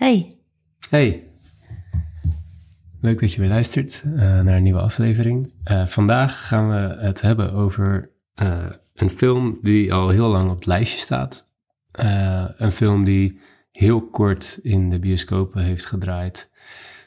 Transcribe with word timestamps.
Hey. 0.00 0.32
Hey. 0.88 1.30
Leuk 3.00 3.20
dat 3.20 3.32
je 3.32 3.40
weer 3.40 3.48
luistert 3.48 4.02
uh, 4.06 4.12
naar 4.20 4.56
een 4.56 4.62
nieuwe 4.62 4.80
aflevering. 4.80 5.52
Uh, 5.64 5.86
vandaag 5.86 6.46
gaan 6.48 6.70
we 6.70 7.04
het 7.04 7.20
hebben 7.20 7.52
over 7.52 8.10
uh, 8.42 8.66
een 8.94 9.10
film 9.10 9.58
die 9.62 9.92
al 9.92 10.08
heel 10.08 10.28
lang 10.28 10.50
op 10.50 10.54
het 10.54 10.66
lijstje 10.66 11.00
staat. 11.00 11.44
een 12.56 12.72
film 12.72 13.04
die 13.04 13.40
heel 13.72 14.08
kort 14.08 14.58
in 14.62 14.90
de 14.90 14.98
bioscopen 14.98 15.62
heeft 15.62 15.86
gedraaid 15.86 16.52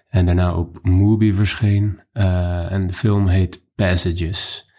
en 0.08 0.26
daarna 0.26 0.56
op 0.56 0.80
Movie 0.82 1.36
verscheen. 1.36 2.02
en 2.12 2.88
de 2.88 2.94
film 2.94 3.28
heet 3.28 3.72
Passages. 3.76 4.72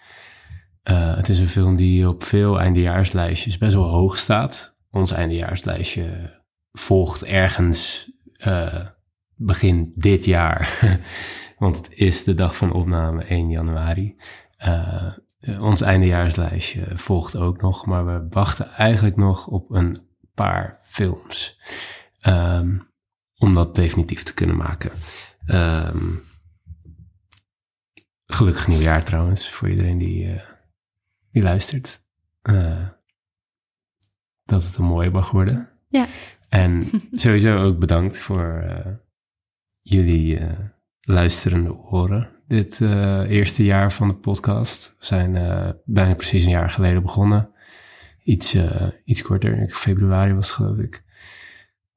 het 0.82 1.28
is 1.28 1.40
een 1.40 1.48
film 1.48 1.76
die 1.76 2.08
op 2.08 2.22
veel 2.22 2.60
eindejaarslijstjes 2.60 3.58
best 3.58 3.74
wel 3.74 3.88
hoog 3.88 4.18
staat. 4.18 4.78
Ons 4.90 5.12
eindejaarslijstje 5.12 6.42
volgt 6.79 7.25
ergens 7.25 8.11
uh, 8.46 8.86
begin 9.34 9.92
dit 9.96 10.24
jaar. 10.24 10.78
Want 11.59 11.77
het 11.77 11.91
is 11.91 12.24
de 12.24 12.34
dag 12.34 12.56
van 12.56 12.73
opname 12.73 13.24
1 13.24 13.50
januari. 13.50 14.16
Uh, 14.64 15.12
ons 15.60 15.80
eindejaarslijstje 15.80 16.87
volgt 16.95 17.37
ook 17.37 17.60
nog, 17.60 17.87
maar 17.87 18.06
we 18.06 18.27
wachten 18.30 18.70
eigenlijk 18.70 19.16
nog 19.16 19.47
op 19.47 19.70
een 19.70 20.09
paar 20.34 20.78
films. 20.83 21.60
Um, 22.27 22.92
om 23.36 23.55
dat 23.55 23.75
definitief 23.75 24.22
te 24.22 24.34
kunnen 24.34 24.56
maken. 24.56 24.91
Um, 25.47 26.22
gelukkig 28.27 28.66
nieuwjaar 28.66 29.05
trouwens, 29.05 29.50
voor 29.50 29.70
iedereen 29.70 29.98
die, 29.98 30.41
die 31.30 31.42
luistert. 31.42 32.02
Uh, 32.42 32.88
dat 34.45 34.62
het 34.62 34.77
een 34.77 34.84
mooie 34.84 35.11
mag 35.11 35.30
worden. 35.30 35.69
Ja. 35.88 36.06
En 36.54 36.84
sowieso 37.12 37.56
ook 37.58 37.78
bedankt 37.78 38.18
voor 38.18 38.62
uh, 38.64 38.94
jullie 39.80 40.38
uh, 40.38 40.58
luisterende 41.00 41.74
oren. 41.74 42.30
Dit 42.46 42.80
uh, 42.80 43.30
eerste 43.30 43.64
jaar 43.64 43.92
van 43.92 44.08
de 44.08 44.14
podcast. 44.14 44.96
We 44.98 45.05
zijn 45.06 45.33
bijna 45.84 46.14
precies 46.14 46.44
een 46.44 46.50
jaar 46.50 46.70
geleden 46.70 47.02
begonnen. 47.02 47.50
Iets, 48.22 48.56
iets 49.05 49.22
korter, 49.22 49.58
in 49.58 49.69
februari 49.69 50.33
was 50.33 50.46
het 50.46 50.56
geloof 50.56 50.78
ik. 50.78 51.05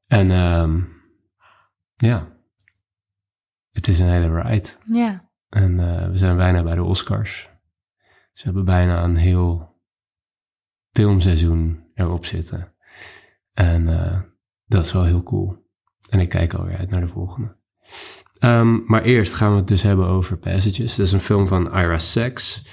En 0.07 0.31
um, 0.31 0.87
ja, 1.95 2.37
het 3.71 3.87
is 3.87 3.99
een 3.99 4.09
hele 4.09 4.41
ride. 4.41 4.69
Ja. 4.91 5.29
En 5.49 5.77
we 6.11 6.17
zijn 6.17 6.37
bijna 6.37 6.63
bij 6.63 6.75
de 6.75 6.83
Oscars. 6.83 7.49
Dus 8.31 8.43
we 8.43 8.43
hebben 8.43 8.65
bijna 8.65 9.03
een 9.03 9.15
heel 9.15 9.75
filmseizoen 10.91 11.91
erop 11.93 12.25
zitten. 12.25 12.73
En 13.53 13.87
dat 14.67 14.85
is 14.85 14.93
wel 14.93 15.03
heel 15.03 15.23
cool. 15.23 15.65
En 16.09 16.19
ik 16.19 16.29
kijk 16.29 16.53
alweer 16.53 16.77
uit 16.77 16.89
naar 16.89 17.01
de 17.01 17.07
volgende. 17.07 17.55
Um, 18.39 18.83
maar 18.85 19.03
eerst 19.03 19.33
gaan 19.33 19.51
we 19.51 19.57
het 19.57 19.67
dus 19.67 19.81
hebben 19.81 20.07
over 20.07 20.37
Passages. 20.37 20.95
Dat 20.95 21.05
is 21.05 21.11
een 21.11 21.19
film 21.19 21.47
van 21.47 21.65
Ira 21.65 21.97
Sachs. 21.97 22.65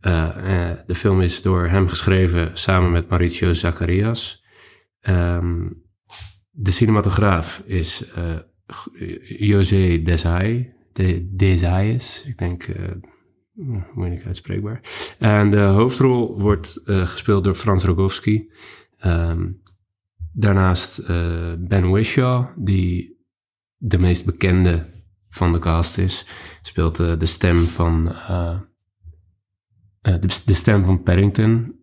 Uh, 0.00 0.36
uh, 0.36 0.70
de 0.86 0.94
film 0.94 1.20
is 1.20 1.42
door 1.42 1.68
hem 1.68 1.88
geschreven 1.88 2.50
samen 2.56 2.90
met 2.90 3.08
Mauricio 3.08 3.52
Zacharias. 3.52 4.44
Um, 5.00 5.82
de 6.50 6.70
cinematograaf 6.70 7.62
is 7.66 8.12
uh, 8.18 8.38
José 9.38 10.02
Desai, 10.02 10.72
de, 10.92 11.28
Desaies. 11.32 12.24
Ik 12.26 12.38
denk, 12.38 12.66
moeilijk 13.94 14.24
uitspreekbaar. 14.24 14.80
En 15.18 15.50
de 15.50 15.60
hoofdrol 15.60 16.40
wordt 16.40 16.80
gespeeld 16.84 17.44
door 17.44 17.54
Frans 17.54 17.84
Rogowski. 17.84 18.52
Um, 19.04 19.62
Daarnaast 20.32 20.98
uh, 20.98 21.52
Ben 21.58 21.90
Whishaw, 21.90 22.46
die 22.56 23.18
de 23.76 23.98
meest 23.98 24.24
bekende 24.24 24.86
van 25.28 25.52
de 25.52 25.58
cast 25.58 25.98
is, 25.98 26.26
speelt 26.62 27.00
uh, 27.00 27.18
de 27.18 27.26
stem 27.26 27.58
van 27.58 28.08
uh, 28.08 28.58
de, 30.00 30.42
de, 30.44 30.54
stem 30.54 30.84
van 30.84 31.02
Paddington, 31.02 31.78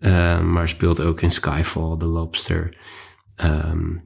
maar 0.52 0.68
speelt 0.68 1.02
ook 1.02 1.22
in 1.22 1.32
Skyfall, 1.32 1.98
The 1.98 2.06
Lobster, 2.06 2.78
um, 3.36 4.06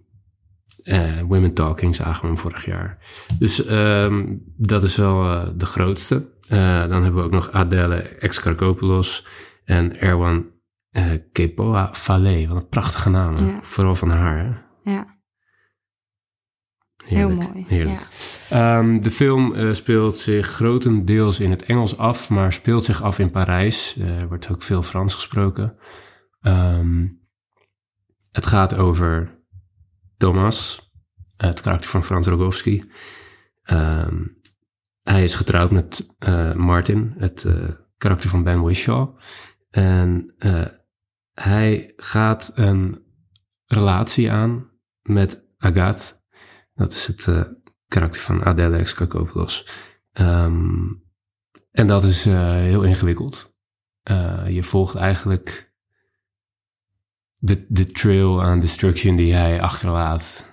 Women 1.28 1.54
Talking 1.54 1.96
zagen 1.96 2.22
we 2.22 2.28
hem 2.28 2.38
vorig 2.38 2.66
jaar. 2.66 2.98
Dus 3.40 3.70
um, 3.70 4.44
dat 4.58 4.84
is 4.84 4.96
wel 4.96 5.46
de 5.58 5.66
grootste. 5.66 6.30
dan 6.50 7.04
hebben 7.04 7.16
we 7.16 7.22
ook 7.22 7.32
nog 7.32 7.52
Adele 7.52 7.96
Excarcopoulos 7.96 9.28
en 9.66 10.00
Erwan 10.00 10.46
uh, 10.92 11.14
Kepoa 11.32 11.94
Fale, 11.94 12.48
wat 12.48 12.58
een 12.58 12.68
prachtige 12.68 13.10
naam. 13.10 13.38
Ja. 13.38 13.60
Vooral 13.62 13.96
van 13.96 14.10
haar. 14.10 14.38
Hè? 14.38 14.92
Ja. 14.92 15.20
Heerlijk, 17.06 17.42
Heel 17.42 17.52
mooi. 17.52 17.66
Heerlijk. 17.68 18.08
Ja. 18.50 18.78
Um, 18.78 19.02
de 19.02 19.12
film 19.12 19.54
uh, 19.54 19.74
speelt 19.74 20.18
zich 20.18 20.48
grotendeels 20.48 21.40
in 21.40 21.50
het 21.50 21.64
Engels 21.64 21.98
af, 21.98 22.30
maar 22.30 22.54
speelt 22.54 22.86
zich 22.86 23.02
af 23.02 23.20
in 23.20 23.32
Parijs. 23.32 23.98
Uh, 23.98 24.20
er 24.20 24.28
wordt 24.28 24.52
ook 24.52 24.62
veel 24.62 24.84
Frans 24.84 25.14
gesproken. 25.14 25.78
Um, 26.42 27.20
het 28.32 28.46
gaat 28.46 28.78
over 28.78 29.40
Thomas, 30.18 30.90
het 31.36 31.62
karakter 31.62 31.90
van 31.90 32.04
Frans 32.04 32.28
Rogowski. 32.28 32.92
Um, 33.64 34.40
hij 35.02 35.24
is 35.24 35.36
getrouwd 35.36 35.72
met 35.72 36.16
Martin, 36.56 37.14
het 37.18 37.48
karakter 37.98 38.30
van 38.30 38.44
Ben 38.44 38.62
Whishaw. 38.62 39.18
En 39.70 40.36
hij 41.42 41.94
gaat 41.96 42.52
een 42.56 43.06
relatie 43.66 44.32
aan 44.32 44.70
met 45.02 45.48
Agathe. 45.58 46.14
Dat 46.74 46.92
is 46.92 47.08
het 47.08 47.26
uh, 47.28 47.44
karakter 47.88 48.22
van 48.22 48.44
Adele 48.44 48.78
Exarchopoulos. 48.78 49.68
Um, 50.14 51.04
en 51.72 51.88
dat 51.88 52.04
is 52.04 52.28
uh, 52.28 52.52
heel 52.52 52.84
ingewikkeld. 52.84 53.58
Uh, 54.04 54.50
je 54.50 54.64
volgt 54.64 54.96
eigenlijk 54.96 55.74
de 57.68 57.86
trail 57.92 58.44
aan 58.44 58.60
destruction 58.60 59.16
die 59.16 59.34
hij 59.34 59.62
achterlaat 59.62 60.46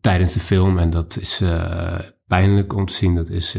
tijdens 0.00 0.32
de 0.32 0.40
film. 0.40 0.78
En 0.78 0.90
dat 0.90 1.16
is 1.16 1.42
pijnlijk 2.26 2.72
om 2.72 2.86
te 2.86 2.94
zien. 2.94 3.14
Dat 3.14 3.28
is 3.28 3.58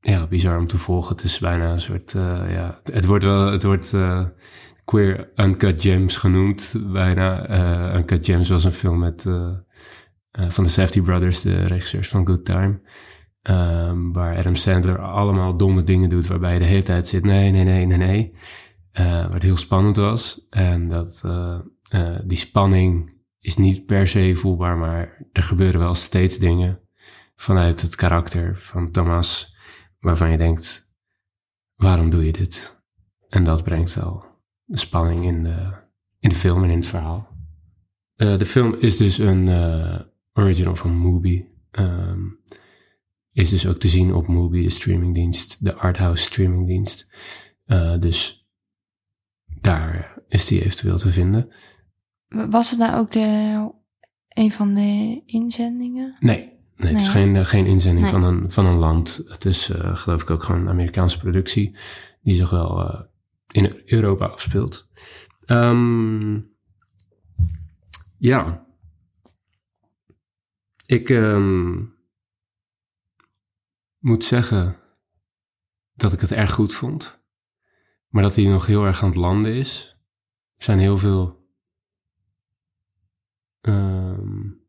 ja, 0.00 0.26
bizar 0.26 0.58
om 0.58 0.66
te 0.66 0.78
volgen. 0.78 1.16
Het 1.16 1.24
is 1.24 1.38
bijna 1.38 1.72
een 1.72 1.80
soort, 1.80 2.14
uh, 2.14 2.52
ja, 2.52 2.80
het 2.84 3.04
wordt 3.04 3.24
wel, 3.24 3.52
het 3.52 3.62
wordt 3.62 3.92
uh, 3.92 4.26
queer 4.84 5.30
Uncut 5.36 5.82
Gems 5.82 6.16
genoemd, 6.16 6.74
bijna. 6.92 7.50
Uh, 7.50 7.98
Uncut 7.98 8.26
Gems 8.26 8.48
was 8.48 8.64
een 8.64 8.72
film 8.72 8.98
met, 8.98 9.22
van 10.32 10.64
de 10.64 10.70
Safety 10.70 11.00
Brothers, 11.00 11.40
de 11.40 11.62
regisseurs 11.62 12.08
van 12.08 12.26
Good 12.26 12.44
Time. 12.44 12.80
Um, 13.42 14.12
waar 14.12 14.36
Adam 14.36 14.56
Sandler 14.56 14.98
allemaal 14.98 15.56
domme 15.56 15.82
dingen 15.82 16.08
doet, 16.08 16.26
waarbij 16.26 16.52
je 16.52 16.58
de 16.58 16.64
hele 16.64 16.82
tijd 16.82 17.08
zit, 17.08 17.24
nee, 17.24 17.50
nee, 17.50 17.64
nee, 17.64 17.86
nee, 17.86 17.98
nee. 17.98 18.34
waar 19.30 19.42
heel 19.42 19.56
spannend 19.56 19.96
was. 19.96 20.46
En 20.50 20.88
dat, 20.88 21.24
die 22.24 22.36
spanning 22.36 23.18
is 23.38 23.56
niet 23.56 23.86
per 23.86 24.08
se 24.08 24.34
voelbaar, 24.34 24.76
maar 24.76 25.26
er 25.32 25.42
gebeuren 25.42 25.80
wel 25.80 25.94
steeds 25.94 26.38
dingen 26.38 26.80
vanuit 27.36 27.80
het 27.80 27.94
karakter 27.94 28.56
van 28.58 28.90
Thomas 28.90 29.49
waarvan 30.00 30.30
je 30.30 30.36
denkt, 30.36 30.92
waarom 31.74 32.10
doe 32.10 32.24
je 32.24 32.32
dit? 32.32 32.82
En 33.28 33.44
dat 33.44 33.64
brengt 33.64 33.94
wel 33.94 34.24
de 34.64 34.78
spanning 34.78 35.24
in 35.24 35.42
de, 35.42 35.72
in 36.18 36.28
de 36.28 36.34
film 36.34 36.64
en 36.64 36.70
in 36.70 36.76
het 36.76 36.86
verhaal. 36.86 37.28
Uh, 38.16 38.38
de 38.38 38.46
film 38.46 38.74
is 38.74 38.96
dus 38.96 39.18
een 39.18 39.46
uh, 39.46 40.00
original 40.32 40.76
van 40.76 41.02
Mubi. 41.02 41.48
Um, 41.70 42.38
is 43.32 43.50
dus 43.50 43.66
ook 43.66 43.76
te 43.76 43.88
zien 43.88 44.14
op 44.14 44.28
Mubi, 44.28 44.62
de 44.62 44.70
streamingdienst, 44.70 45.64
de 45.64 45.74
arthouse 45.74 46.24
streamingdienst. 46.24 47.12
Uh, 47.66 47.98
dus 47.98 48.48
daar 49.60 50.22
is 50.28 50.46
die 50.46 50.64
eventueel 50.64 50.96
te 50.96 51.10
vinden. 51.10 51.52
Was 52.28 52.70
het 52.70 52.78
nou 52.78 52.98
ook 52.98 53.10
de, 53.10 53.70
een 54.28 54.52
van 54.52 54.74
de 54.74 55.22
inzendingen? 55.26 56.16
Nee, 56.20 56.59
Nee, 56.80 56.92
het 56.92 57.00
is 57.00 57.08
geen, 57.08 57.36
eh, 57.36 57.44
geen 57.44 57.66
inzending 57.66 58.08
van, 58.08 58.22
een, 58.22 58.50
van 58.50 58.66
een 58.66 58.78
land. 58.78 59.22
Het 59.28 59.44
is 59.44 59.70
uh, 59.70 59.96
geloof 59.96 60.22
ik 60.22 60.30
ook 60.30 60.42
gewoon 60.42 60.60
een 60.60 60.68
Amerikaanse 60.68 61.18
productie 61.18 61.76
die 62.22 62.34
zich 62.34 62.50
wel 62.50 62.80
uh, 62.80 63.00
in 63.50 63.82
Europa 63.86 64.26
afspeelt. 64.26 64.88
Um, 65.46 66.50
ja. 68.18 68.66
Ik 70.86 71.08
um, 71.08 71.94
moet 73.98 74.24
zeggen 74.24 74.76
dat 75.94 76.12
ik 76.12 76.20
het 76.20 76.32
erg 76.32 76.52
goed 76.52 76.74
vond. 76.74 77.24
Maar 78.08 78.22
dat 78.22 78.36
hij 78.36 78.44
nog 78.44 78.66
heel 78.66 78.84
erg 78.84 79.02
aan 79.02 79.08
het 79.08 79.18
landen 79.18 79.54
is. 79.54 79.96
Er 80.56 80.64
zijn 80.64 80.78
heel 80.78 80.98
veel 80.98 81.48
um, 83.60 84.59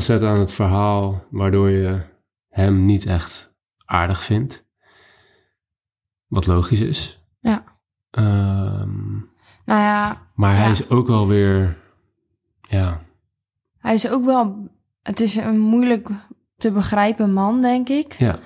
facetten 0.00 0.28
aan 0.28 0.38
het 0.38 0.52
verhaal 0.52 1.24
waardoor 1.30 1.70
je 1.70 2.00
hem 2.48 2.84
niet 2.84 3.06
echt 3.06 3.54
aardig 3.84 4.22
vindt. 4.22 4.66
Wat 6.26 6.46
logisch 6.46 6.80
is. 6.80 7.24
Ja. 7.40 7.64
Um, 8.10 9.30
nou 9.64 9.80
ja. 9.80 10.16
Maar 10.34 10.52
ja. 10.52 10.56
hij 10.60 10.70
is 10.70 10.90
ook 10.90 11.06
wel 11.06 11.28
weer 11.28 11.76
Ja, 12.60 13.00
Hij 13.78 13.94
is 13.94 14.08
ook 14.08 14.24
wel... 14.24 14.68
Het 15.02 15.20
is 15.20 15.36
een 15.36 15.58
moeilijk 15.58 16.08
te 16.56 16.70
begrijpen 16.70 17.32
man, 17.32 17.60
denk 17.60 17.88
ik. 17.88 18.12
ja, 18.12 18.38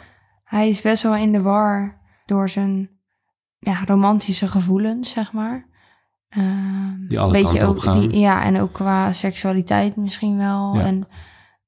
Hij 0.44 0.68
is 0.68 0.80
best 0.80 1.02
wel 1.02 1.14
in 1.16 1.32
de 1.32 1.42
war 1.42 2.00
door 2.26 2.48
zijn 2.48 2.90
ja, 3.58 3.84
romantische 3.84 4.48
gevoelens, 4.48 5.10
zeg 5.10 5.32
maar. 5.32 5.66
Ehm, 6.28 7.06
Die 7.08 7.20
alle 7.20 7.32
beetje 7.32 7.48
kanten 7.48 7.68
op 7.68 7.74
ook, 7.76 7.82
gaan. 7.82 8.00
Die, 8.00 8.18
ja, 8.18 8.42
en 8.42 8.60
ook 8.60 8.72
qua 8.72 9.12
seksualiteit 9.12 9.96
misschien 9.96 10.36
wel. 10.36 10.74
Ja. 10.74 10.80
En 10.84 11.08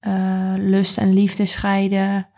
eh, 0.00 0.52
lust 0.56 0.98
en 0.98 1.12
liefde 1.12 1.46
scheiden. 1.46 2.28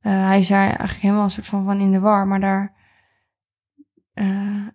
Eh, 0.00 0.26
hij 0.26 0.38
is 0.38 0.48
daar 0.48 0.66
eigenlijk 0.66 0.98
helemaal 1.00 1.24
een 1.24 1.30
soort 1.30 1.46
van, 1.46 1.64
van 1.64 1.80
in 1.80 1.92
de 1.92 2.00
war. 2.00 2.26
Maar 2.26 2.40
daar... 2.40 2.74
eh, 4.12 4.26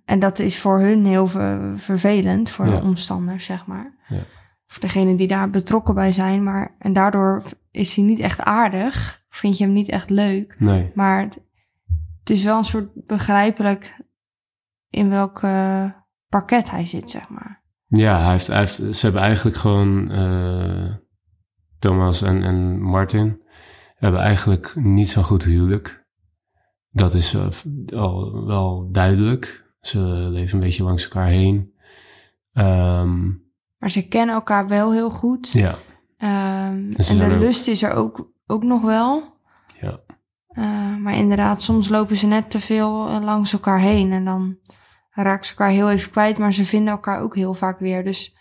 en 0.06 0.20
dat 0.20 0.40
is 0.40 0.60
voor 0.60 0.80
hun 0.80 1.06
heel 1.06 1.28
ver- 1.28 1.80
vervelend, 1.80 2.50
voor 2.50 2.66
Ja. 2.68 2.76
de 2.76 2.82
omstanders, 2.82 3.46
zeg 3.46 3.66
maar. 3.66 3.94
Ja. 4.08 4.24
Voor 4.68 4.82
degenen 4.82 5.16
die 5.16 5.28
daar 5.28 5.50
betrokken 5.50 5.94
bij 5.94 6.12
zijn. 6.12 6.44
Maar, 6.44 6.76
en 6.80 6.94
daardoor 6.94 7.44
is 7.72 7.96
hij 7.96 8.06
niet 8.06 8.20
echt 8.20 8.42
aardig. 8.42 9.26
Vind 9.30 9.58
je 9.58 9.64
hem 9.64 9.74
niet 9.74 9.90
echt 9.90 10.10
leuk. 10.10 10.56
nee. 10.60 10.92
Maar 10.96 11.22
het, 11.22 11.46
het 12.20 12.30
is 12.30 12.44
wel 12.44 12.58
een 12.58 12.66
soort 12.66 12.90
begrijpelijk 13.06 14.00
in 14.90 15.10
welk 15.10 15.40
parket 16.30 16.72
hij 16.72 16.86
zit, 16.86 17.10
zeg 17.10 17.30
maar. 17.30 17.64
Ja, 17.88 18.22
hij 18.22 18.32
heeft, 18.32 18.48
hij 18.48 18.58
heeft, 18.58 18.76
ze 18.96 19.06
hebben 19.06 19.22
eigenlijk 19.22 19.56
gewoon, 19.58 20.12
Thomas 21.80 22.22
en, 22.22 22.44
en 22.44 22.82
Martin, 22.82 23.42
hebben 23.96 24.22
eigenlijk 24.22 24.76
niet 24.76 25.10
zo'n 25.10 25.24
goed 25.24 25.44
huwelijk. 25.44 26.06
Dat 26.90 27.14
is 27.14 27.34
eh, 27.34 27.48
al 28.00 28.46
wel 28.46 28.90
duidelijk. 28.92 29.66
Ze 29.82 30.00
leven 30.06 30.54
een 30.58 30.64
beetje 30.64 30.84
langs 30.84 31.04
elkaar 31.04 31.28
heen. 31.28 31.74
Ehm, 32.52 33.26
Maar 33.78 33.92
ze 33.92 34.08
kennen 34.08 34.36
elkaar 34.36 34.68
wel 34.68 34.92
heel 34.92 35.10
goed. 35.10 35.52
ja, 35.52 35.76
Ehm, 36.18 36.92
En 36.98 37.18
de 37.18 37.26
ook- 37.34 37.40
lust 37.42 37.68
is 37.68 37.84
er 37.84 37.94
ook, 37.94 38.32
ook 38.48 38.64
nog 38.64 38.82
wel. 38.82 39.24
ja, 39.82 40.00
Eh, 40.48 40.96
maar 40.98 41.16
inderdaad, 41.16 41.62
soms 41.62 41.90
lopen 41.90 42.16
ze 42.16 42.28
net 42.28 42.50
te 42.50 42.60
veel 42.62 43.08
eh, 43.08 43.22
langs 43.24 43.54
elkaar 43.54 43.80
heen. 43.80 44.12
En 44.12 44.26
dan 44.26 44.58
raken 45.12 45.46
ze 45.46 45.52
elkaar 45.52 45.70
heel 45.70 45.90
even 45.92 46.12
kwijt. 46.12 46.38
Maar 46.38 46.54
ze 46.54 46.66
vinden 46.66 46.94
elkaar 46.94 47.22
ook 47.22 47.36
heel 47.36 47.54
vaak 47.54 47.80
weer. 47.80 48.04
Dus 48.04 48.38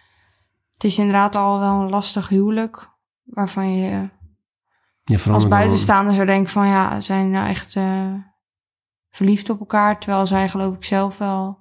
het 0.75 0.85
is 0.85 0.99
inderdaad 0.99 1.35
al 1.37 1.59
wel 1.59 1.81
een 1.81 1.91
lastig 1.91 2.29
huwelijk. 2.29 2.89
Waarvan 3.27 3.77
je 3.77 4.09
ja 5.05 5.33
als 5.33 5.49
buitenstaander 5.49 6.15
zou 6.15 6.27
denken 6.27 6.53
van 6.53 6.69
ja, 6.69 7.01
zijn 7.01 7.31
nou 7.31 7.49
echt 7.49 7.77
eh, 7.77 8.15
verliefd 9.11 9.51
op 9.51 9.61
elkaar. 9.61 10.01
Terwijl 10.01 10.27
zij 10.27 10.49
geloof 10.49 10.75
ik 10.75 10.85
zelf 10.85 11.19
wel 11.19 11.59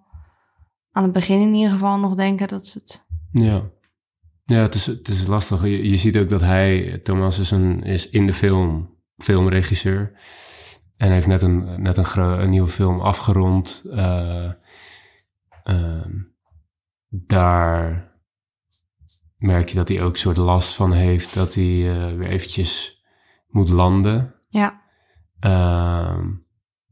aan 0.92 1.04
het 1.04 1.12
begin 1.12 1.42
in 1.42 1.54
ieder 1.54 1.72
geval 1.72 1.98
nog 1.98 2.16
denken 2.16 2.48
dat 2.48 2.68
ze 2.68 2.80
het... 2.80 3.06
Ja, 3.32 3.62
ja 4.44 4.58
het, 4.58 4.76
is, 4.76 4.86
het 4.86 5.08
is 5.08 5.28
lastig. 5.28 5.62
Je, 5.62 5.90
je 5.90 5.98
ziet 5.98 6.18
ook 6.18 6.30
dat 6.30 6.42
hij, 6.42 7.00
Thomas, 7.04 7.40
is, 7.40 7.52
een, 7.52 7.84
is 7.84 8.10
in 8.10 8.26
de 8.26 8.34
film 8.34 8.94
filmregisseur. 9.18 10.20
En 10.98 11.12
heeft 11.12 11.28
net 11.28 11.42
een, 11.42 11.82
net 11.82 11.98
een, 11.98 12.22
een 12.22 12.50
nieuwe 12.50 12.68
film 12.68 13.02
afgerond. 13.02 13.86
Eh, 13.92 14.52
ehm, 15.64 16.12
daar 17.10 18.14
merk 19.46 19.70
je 19.70 19.76
dat 19.76 19.88
hij 19.88 20.02
ook 20.02 20.14
een 20.14 20.20
soort 20.20 20.38
last 20.38 20.76
van 20.76 20.92
heeft. 20.94 21.36
Dat 21.36 21.54
hij 21.54 21.64
eh, 21.64 22.18
weer 22.18 22.28
eventjes 22.28 23.04
moet 23.48 23.70
landen. 23.70 24.34
Ja, 24.48 24.84
Ehm, 25.40 26.30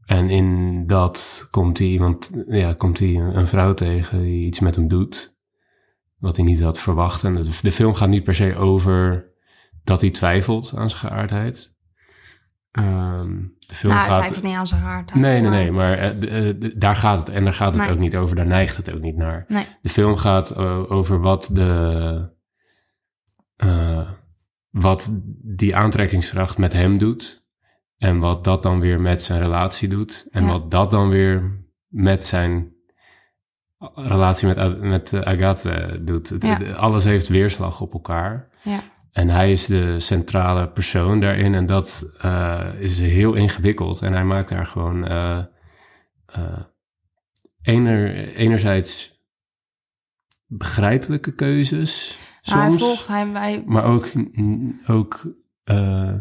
en 0.04 0.30
in 0.30 0.82
dat 0.86 1.48
komt 1.50 1.78
hij 1.78 1.86
iemand, 1.86 2.30
ja, 2.48 2.72
komt 2.74 2.98
hij 2.98 3.08
een, 3.08 3.36
een 3.36 3.46
vrouw 3.46 3.74
tegen 3.74 4.20
die 4.22 4.46
iets 4.46 4.60
met 4.60 4.74
hem 4.74 4.88
doet. 4.88 5.38
Wat 6.18 6.36
hij 6.36 6.44
niet 6.44 6.62
had 6.62 6.80
verwacht. 6.80 7.24
En 7.24 7.34
de, 7.34 7.58
de 7.62 7.72
film 7.72 7.94
gaat 7.94 8.08
niet 8.08 8.24
per 8.24 8.34
se 8.34 8.56
over 8.56 9.26
dat 9.84 10.00
hij 10.00 10.10
twijfelt 10.10 10.72
aan 10.76 10.90
zijn 10.90 11.00
geaardheid. 11.12 11.74
Ehm, 12.70 13.36
de 13.58 13.74
film 13.74 13.92
nou, 13.94 14.06
gaat. 14.06 14.16
twijfelt 14.16 14.42
niet 14.44 14.54
aan 14.56 14.66
zijn 14.66 14.80
haar. 14.80 15.04
Nee, 15.14 15.40
nee, 15.40 15.50
nee, 15.50 15.72
maar 15.72 15.98
eh, 15.98 16.48
eh, 16.48 16.56
daar 16.76 16.96
gaat 16.96 17.18
het. 17.18 17.28
En 17.28 17.44
daar 17.44 17.52
gaat 17.52 17.74
het 17.74 17.82
Nee. 17.82 17.92
ook 17.92 17.98
niet 17.98 18.16
over. 18.16 18.36
Daar 18.36 18.46
neigt 18.46 18.76
het 18.76 18.92
ook 18.92 19.00
niet 19.00 19.16
naar. 19.16 19.44
Nee. 19.48 19.64
De 19.82 19.88
film 19.88 20.16
gaat 20.16 20.56
over 20.88 21.20
wat 21.20 21.50
de. 21.52 22.32
Eh, 23.56 24.10
wat 24.70 25.20
die 25.42 25.76
aantrekkingskracht 25.76 26.58
met 26.58 26.72
hem 26.72 26.98
doet. 26.98 27.42
En 27.98 28.18
wat 28.18 28.44
dat 28.44 28.62
dan 28.62 28.80
weer 28.80 29.00
met 29.00 29.22
zijn 29.22 29.40
relatie 29.40 29.88
doet. 29.88 30.28
En 30.30 30.44
Ja. 30.44 30.50
wat 30.50 30.70
dat 30.70 30.90
dan 30.90 31.08
weer 31.08 31.64
met 31.88 32.24
zijn 32.24 32.72
relatie 33.94 34.48
met, 34.48 34.80
met 34.80 35.12
eh, 35.12 35.20
Agathe 35.20 36.00
doet. 36.04 36.28
Het- 36.28 36.42
Ja. 36.42 36.56
het- 36.58 36.76
alles 36.76 37.04
heeft 37.04 37.28
weerslag 37.28 37.80
op 37.80 37.92
elkaar. 37.92 38.48
Ja. 38.62 38.78
En 39.12 39.28
hij 39.28 39.50
is 39.50 39.66
de 39.66 39.98
centrale 39.98 40.68
persoon 40.70 41.20
daarin. 41.20 41.54
En 41.54 41.66
dat 41.66 42.12
eh, 42.20 42.70
is 42.78 42.98
heel 42.98 43.34
ingewikkeld. 43.34 44.02
En 44.02 44.12
hij 44.12 44.24
maakt 44.24 44.48
daar 44.48 44.66
gewoon 44.66 45.04
ener, 47.62 48.14
enerzijds 48.34 49.12
begrijpelijke 50.46 51.34
keuzes. 51.34 52.18
Nou, 52.44 52.60
hij 52.60 52.68
Soms. 52.68 52.82
volgt, 52.82 53.08
hij, 53.08 53.26
hij, 53.26 53.62
Maar 53.66 53.84
ook, 53.84 54.12
ook 54.86 55.34
eh, 55.64 56.12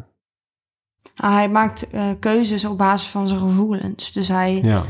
ah, 1.16 1.34
hij 1.34 1.50
maakt 1.50 1.90
eh, 1.90 2.06
keuzes 2.20 2.66
op 2.66 2.78
basis 2.78 3.08
van 3.08 3.28
zijn 3.28 3.40
gevoelens. 3.40 4.12
Dus 4.12 4.28
hij 4.28 4.62
ja, 4.62 4.86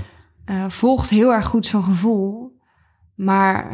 eh, 0.46 0.66
volgt 0.70 1.10
heel 1.10 1.34
erg 1.34 1.46
goed 1.46 1.66
zijn 1.66 1.84
gevoel. 1.84 2.52
Maar 3.16 3.72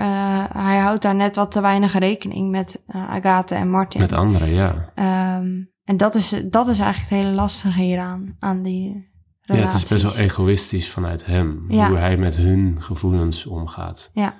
hij 0.54 0.78
houdt 0.80 1.02
daar 1.02 1.16
net 1.16 1.36
wat 1.36 1.52
te 1.52 1.62
weinig 1.62 1.98
rekening 1.98 2.52
met 2.52 2.84
Agathe 2.88 3.56
en 3.56 3.70
Martin. 3.70 4.02
met 4.02 4.14
anderen, 4.14 4.50
ja. 4.50 4.92
Ehm, 4.96 5.64
en 5.84 5.98
dat 5.98 6.16
is, 6.16 6.30
dat 6.30 6.68
is 6.68 6.80
eigenlijk 6.80 7.10
het 7.10 7.20
hele 7.20 7.36
lastige 7.36 7.82
hieraan, 7.82 8.36
aan 8.40 8.62
die 8.62 8.94
Ja, 8.94 9.56
het 9.56 9.56
relaties. 9.56 9.82
is 9.82 9.90
best 9.90 10.16
wel 10.16 10.26
egoïstisch 10.26 10.90
vanuit 10.90 11.26
hem. 11.26 11.66
Ja. 11.68 11.88
Hoe 11.88 11.98
hij 11.98 12.18
met 12.18 12.36
hun 12.36 12.82
gevoelens 12.82 13.46
omgaat. 13.46 14.12
Ja, 14.14 14.36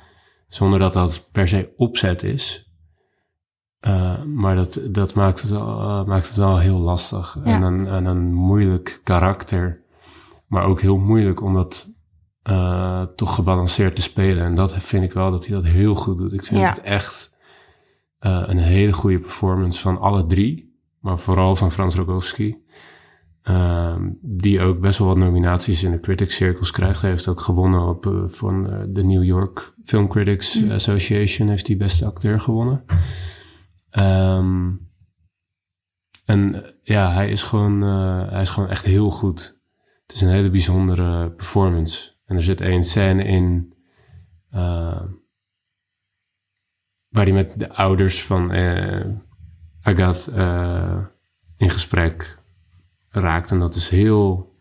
Zonder 0.48 0.80
dat 0.80 0.94
dat 0.94 1.30
per 1.32 1.48
se 1.48 1.74
opzet 1.78 2.24
is. 2.24 2.69
Uh, 3.88 4.24
maar 4.24 4.56
dat, 4.56 4.82
dat 4.90 5.16
maakt, 5.16 5.42
het 5.42 5.52
al, 5.52 6.02
uh, 6.02 6.06
maakt 6.08 6.36
het 6.36 6.62
heel 6.62 6.78
lastig. 6.78 7.38
Ja. 7.44 7.52
En, 7.52 7.62
een, 7.62 7.88
en 7.88 8.06
een 8.06 8.34
moeilijk 8.34 9.02
karakter. 9.04 9.82
Maar 10.48 10.64
ook 10.64 10.82
heel 10.82 10.98
moeilijk 10.98 11.42
om 11.42 11.54
dat 11.54 11.88
uh, 12.44 13.04
toch 13.16 13.36
gebalanceerd 13.36 13.96
te 13.96 14.02
spelen. 14.02 14.44
En 14.44 14.56
dat 14.56 14.74
vind 14.74 15.04
ik 15.04 15.14
wel 15.14 15.32
dat 15.32 15.46
hij 15.46 15.56
dat 15.56 15.66
heel 15.66 15.96
goed 15.96 16.18
doet. 16.18 16.34
Ik 16.34 16.46
vind 16.46 16.60
Ja. 16.60 16.70
het 16.70 16.82
echt 16.82 17.38
een 18.20 18.58
hele 18.58 18.94
goede 18.94 19.20
performance 19.20 19.82
van 19.82 20.00
alle 20.00 20.26
drie. 20.26 20.78
Maar 21.00 21.20
vooral 21.20 21.56
van 21.56 21.72
Frans 21.72 21.96
Rogowski. 21.96 22.58
Um, 23.44 24.18
die 24.22 24.62
ook 24.62 24.80
best 24.80 25.00
wel 25.00 25.08
wat 25.08 25.18
nominaties 25.18 25.84
in 25.84 25.92
de 25.92 26.00
Critics 26.00 26.36
Circles 26.36 26.72
krijgt. 26.72 27.02
Hij 27.02 27.10
heeft 27.10 27.28
ook 27.28 27.40
gewonnen 27.42 27.88
op, 27.88 28.24
van 28.26 28.64
de 28.90 29.04
New 29.04 29.24
York 29.24 29.74
Film 29.84 30.08
Critics 30.08 30.60
Mm. 30.62 30.72
Association. 30.72 31.48
Heeft 31.48 31.68
hij 31.68 31.78
beste 31.78 32.06
acteur 32.06 32.40
gewonnen. 32.40 32.84
Um, 33.92 34.92
en 36.26 36.74
ja, 36.84 37.14
hij 37.14 37.30
is, 37.30 37.44
gewoon, 37.44 37.84
uh, 37.84 38.30
hij 38.32 38.42
is 38.42 38.50
gewoon 38.50 38.70
echt 38.70 38.86
heel 38.86 39.12
goed. 39.12 39.62
Het 40.02 40.16
is 40.16 40.22
een 40.22 40.30
hele 40.30 40.50
bijzondere 40.50 41.32
performance. 41.32 42.14
En 42.26 42.36
er 42.36 42.44
zit 42.44 42.62
één 42.62 42.84
scène 42.84 43.24
in... 43.24 43.74
Uh, 44.54 45.04
waar 47.10 47.24
hij 47.24 47.34
met 47.34 47.60
de 47.60 47.74
ouders 47.74 48.24
van 48.24 48.56
uh, 48.56 49.06
Agathe 49.82 51.12
in 51.58 51.70
gesprek 51.70 52.40
raakt. 53.10 53.52
En 53.52 53.60
dat 53.60 53.76
is 53.76 53.90
heel 53.90 54.56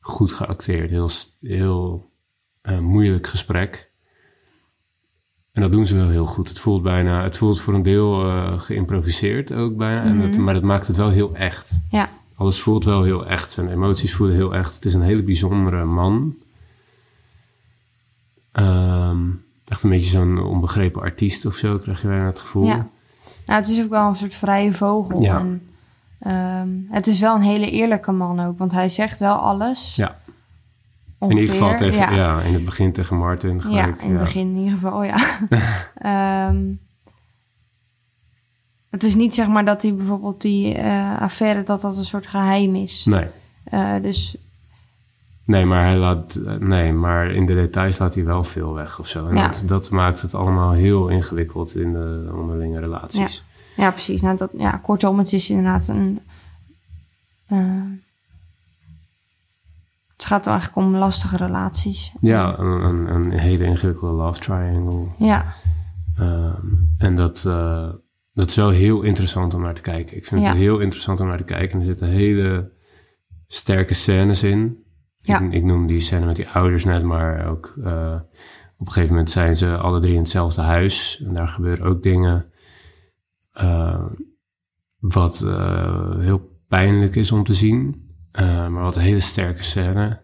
goed 0.00 0.32
geacteerd. 0.32 0.90
Heel, 0.90 1.08
heel 1.40 2.12
moeilijk 2.80 3.26
gesprek. 3.26 3.93
En 5.54 5.62
dat 5.62 5.72
doen 5.72 5.86
ze 5.86 5.96
wel 5.96 6.08
heel 6.08 6.26
goed. 6.26 6.48
Het 6.48 6.58
voelt 6.58 6.82
bijna, 6.82 7.22
het 7.22 7.36
voelt 7.36 7.60
voor 7.60 7.74
een 7.74 7.82
deel 7.82 8.26
uh, 8.26 8.60
geïmproviseerd 8.60 9.52
ook 9.52 9.76
bijna. 9.76 10.02
Mm 10.02 10.10
-hmm. 10.10 10.20
en 10.20 10.30
dat, 10.30 10.40
maar 10.40 10.54
dat 10.54 10.62
maakt 10.62 10.86
het 10.86 10.96
wel 10.96 11.10
heel 11.10 11.34
echt. 11.34 11.86
Ja. 11.90 12.08
Alles 12.34 12.60
voelt 12.60 12.84
wel 12.84 13.02
heel 13.02 13.26
echt. 13.26 13.52
Zijn 13.52 13.70
emoties 13.70 14.14
voelen 14.14 14.36
heel 14.36 14.54
echt. 14.54 14.74
Het 14.74 14.84
is 14.84 14.94
een 14.94 15.02
hele 15.02 15.22
bijzondere 15.22 15.84
man. 15.84 16.34
Um, 18.52 19.44
echt 19.66 19.82
een 19.82 19.90
beetje 19.90 20.10
zo'n 20.10 20.44
onbegrepen 20.44 21.02
artiest 21.02 21.46
of 21.46 21.54
zo, 21.54 21.78
krijg 21.78 22.02
je 22.02 22.08
bijna 22.08 22.26
het 22.26 22.38
gevoel. 22.38 22.66
Ja. 22.66 22.86
Nou, 23.46 23.60
het 23.60 23.68
is 23.68 23.82
ook 23.82 23.90
wel 23.90 24.08
een 24.08 24.14
soort 24.14 24.34
vrije 24.34 24.72
vogel. 24.72 25.22
Ja. 25.22 25.38
En, 25.38 25.62
um, 26.60 26.86
het 26.90 27.06
is 27.06 27.18
wel 27.18 27.34
een 27.34 27.42
hele 27.42 27.70
eerlijke 27.70 28.12
man 28.12 28.40
ook, 28.40 28.58
want 28.58 28.72
hij 28.72 28.88
zegt 28.88 29.18
wel 29.18 29.34
alles. 29.34 29.96
Ja. 29.96 30.18
Ongeveer. 31.24 31.42
In 31.42 31.50
ieder 31.50 31.56
geval 31.66 31.76
tegen, 31.78 32.14
ja. 32.14 32.14
ja. 32.14 32.40
in 32.40 32.52
het 32.54 32.64
begin 32.64 32.92
tegen 32.92 33.16
Martin. 33.16 33.62
Gelijk, 33.62 33.96
ja, 33.96 34.02
in 34.02 34.10
het 34.10 34.20
begin 34.20 34.46
in 34.48 34.56
ieder 34.56 34.72
geval, 34.74 35.04
ja. 35.04 36.48
um, 36.48 36.80
het 38.94 39.02
is 39.02 39.14
niet 39.14 39.34
zeg 39.34 39.48
maar 39.48 39.64
dat 39.64 39.82
hij 39.82 39.94
bijvoorbeeld 39.94 40.40
die 40.40 40.78
uh, 40.78 41.20
affaire, 41.20 41.62
dat 41.62 41.80
dat 41.80 41.96
een 41.96 42.04
soort 42.04 42.26
geheim 42.26 42.74
is. 42.76 43.04
Nee. 43.04 43.26
Uh, 43.72 43.94
dus 44.02 44.36
Nee, 45.46 45.64
maar 45.64 45.84
hij 45.84 45.96
laat, 45.96 46.40
nee, 46.58 46.92
maar 46.92 47.30
in 47.30 47.46
de 47.46 47.54
details 47.54 47.98
laat 47.98 48.14
hij 48.14 48.24
wel 48.24 48.44
veel 48.44 48.74
weg 48.74 48.98
of 48.98 49.08
zo. 49.08 49.26
En 49.28 49.36
Ja. 49.36 49.46
dat, 49.48 49.62
dat 49.66 49.90
maakt 49.90 50.22
het 50.22 50.34
allemaal 50.34 50.72
heel 50.72 51.08
ingewikkeld 51.08 51.76
in 51.76 51.92
de 51.92 52.30
onderlinge 52.34 52.80
relaties. 52.80 53.44
Ja, 53.76 53.90
precies. 53.90 54.22
Nou, 54.22 54.36
dat, 54.36 54.50
ja, 54.56 54.70
kortom, 54.82 55.18
het 55.18 55.32
is 55.32 55.50
inderdaad 55.50 55.88
een... 55.88 56.20
eh, 57.46 57.58
het 60.24 60.32
gaat 60.32 60.46
eigenlijk 60.46 60.76
om 60.86 60.96
lastige 60.96 61.36
relaties. 61.36 62.12
Ja, 62.20 62.58
een, 62.58 62.84
een, 62.84 63.14
een 63.14 63.30
hele 63.30 63.64
ingewikkelde 63.64 64.14
love 64.14 64.40
triangle. 64.40 65.06
Ja, 65.18 65.54
Ehm, 66.18 66.66
en 66.98 67.14
dat, 67.14 67.44
eh, 67.46 67.88
dat 68.32 68.48
is 68.48 68.54
wel 68.54 68.70
heel 68.70 69.02
interessant 69.02 69.54
om 69.54 69.62
naar 69.62 69.74
te 69.74 69.82
kijken. 69.82 70.16
Ik 70.16 70.26
vind 70.26 70.42
Ja. 70.42 70.48
het 70.48 70.56
heel 70.56 70.78
interessant 70.78 71.20
om 71.20 71.26
naar 71.26 71.36
te 71.36 71.44
kijken. 71.44 71.78
Er 71.78 71.84
zitten 71.84 72.08
hele 72.08 72.72
sterke 73.46 73.94
scènes 73.94 74.42
in. 74.42 74.84
Ja. 75.18 75.40
Ik, 75.40 75.52
ik 75.52 75.64
noem 75.64 75.86
die 75.86 76.00
scène 76.00 76.26
met 76.26 76.36
die 76.36 76.48
ouders 76.48 76.84
net, 76.84 77.02
maar 77.02 77.46
ook 77.46 77.74
eh, 77.84 78.14
op 78.76 78.86
een 78.86 78.92
gegeven 78.92 79.08
moment 79.08 79.30
zijn 79.30 79.56
ze 79.56 79.76
alle 79.76 80.00
drie 80.00 80.12
in 80.12 80.18
hetzelfde 80.18 80.62
huis. 80.62 81.22
En 81.26 81.34
daar 81.34 81.48
gebeuren 81.48 81.86
ook 81.86 82.02
dingen 82.02 82.46
eh, 83.52 84.04
wat 84.98 85.40
eh, 85.42 86.18
heel 86.18 86.50
pijnlijk 86.68 87.14
is 87.14 87.32
om 87.32 87.44
te 87.44 87.54
zien. 87.54 88.03
Eh, 88.34 88.68
maar 88.68 88.82
wat 88.82 88.96
een 88.96 89.02
hele 89.02 89.20
sterke 89.20 89.62
scène 89.62 90.22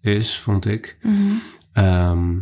is, 0.00 0.38
vond 0.38 0.66
ik. 0.66 0.98
mhm. 1.02 1.32
Ehm, 1.72 2.38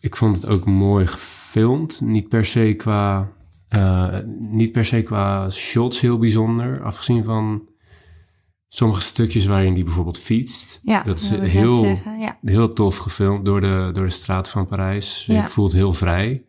ik 0.00 0.16
vond 0.16 0.36
het 0.36 0.46
ook 0.46 0.64
mooi 0.66 1.06
gefilmd. 1.06 2.00
Niet 2.00 2.28
per 2.28 2.44
se 2.44 2.74
qua, 2.76 3.32
eh, 3.68 4.18
niet 4.38 4.72
per 4.72 4.84
se 4.84 5.02
qua 5.02 5.50
shots 5.50 6.00
heel 6.00 6.18
bijzonder. 6.18 6.82
Afgezien 6.82 7.24
van 7.24 7.68
sommige 8.68 9.00
stukjes 9.00 9.46
waarin 9.46 9.74
die 9.74 9.84
bijvoorbeeld 9.84 10.18
fietst. 10.18 10.80
ja 10.82 11.02
dat 11.02 11.18
is 11.18 11.28
heel. 11.28 11.84
Ja, 12.18 12.38
heel 12.42 12.72
tof 12.72 12.96
gefilmd 12.96 13.44
door 13.44 13.60
de, 13.60 13.90
door 13.92 14.04
de 14.04 14.10
straat 14.10 14.50
van 14.50 14.66
Parijs. 14.66 15.26
Ja. 15.26 15.42
Je 15.42 15.48
voelt 15.48 15.72
heel 15.72 15.92
vrij. 15.92 16.44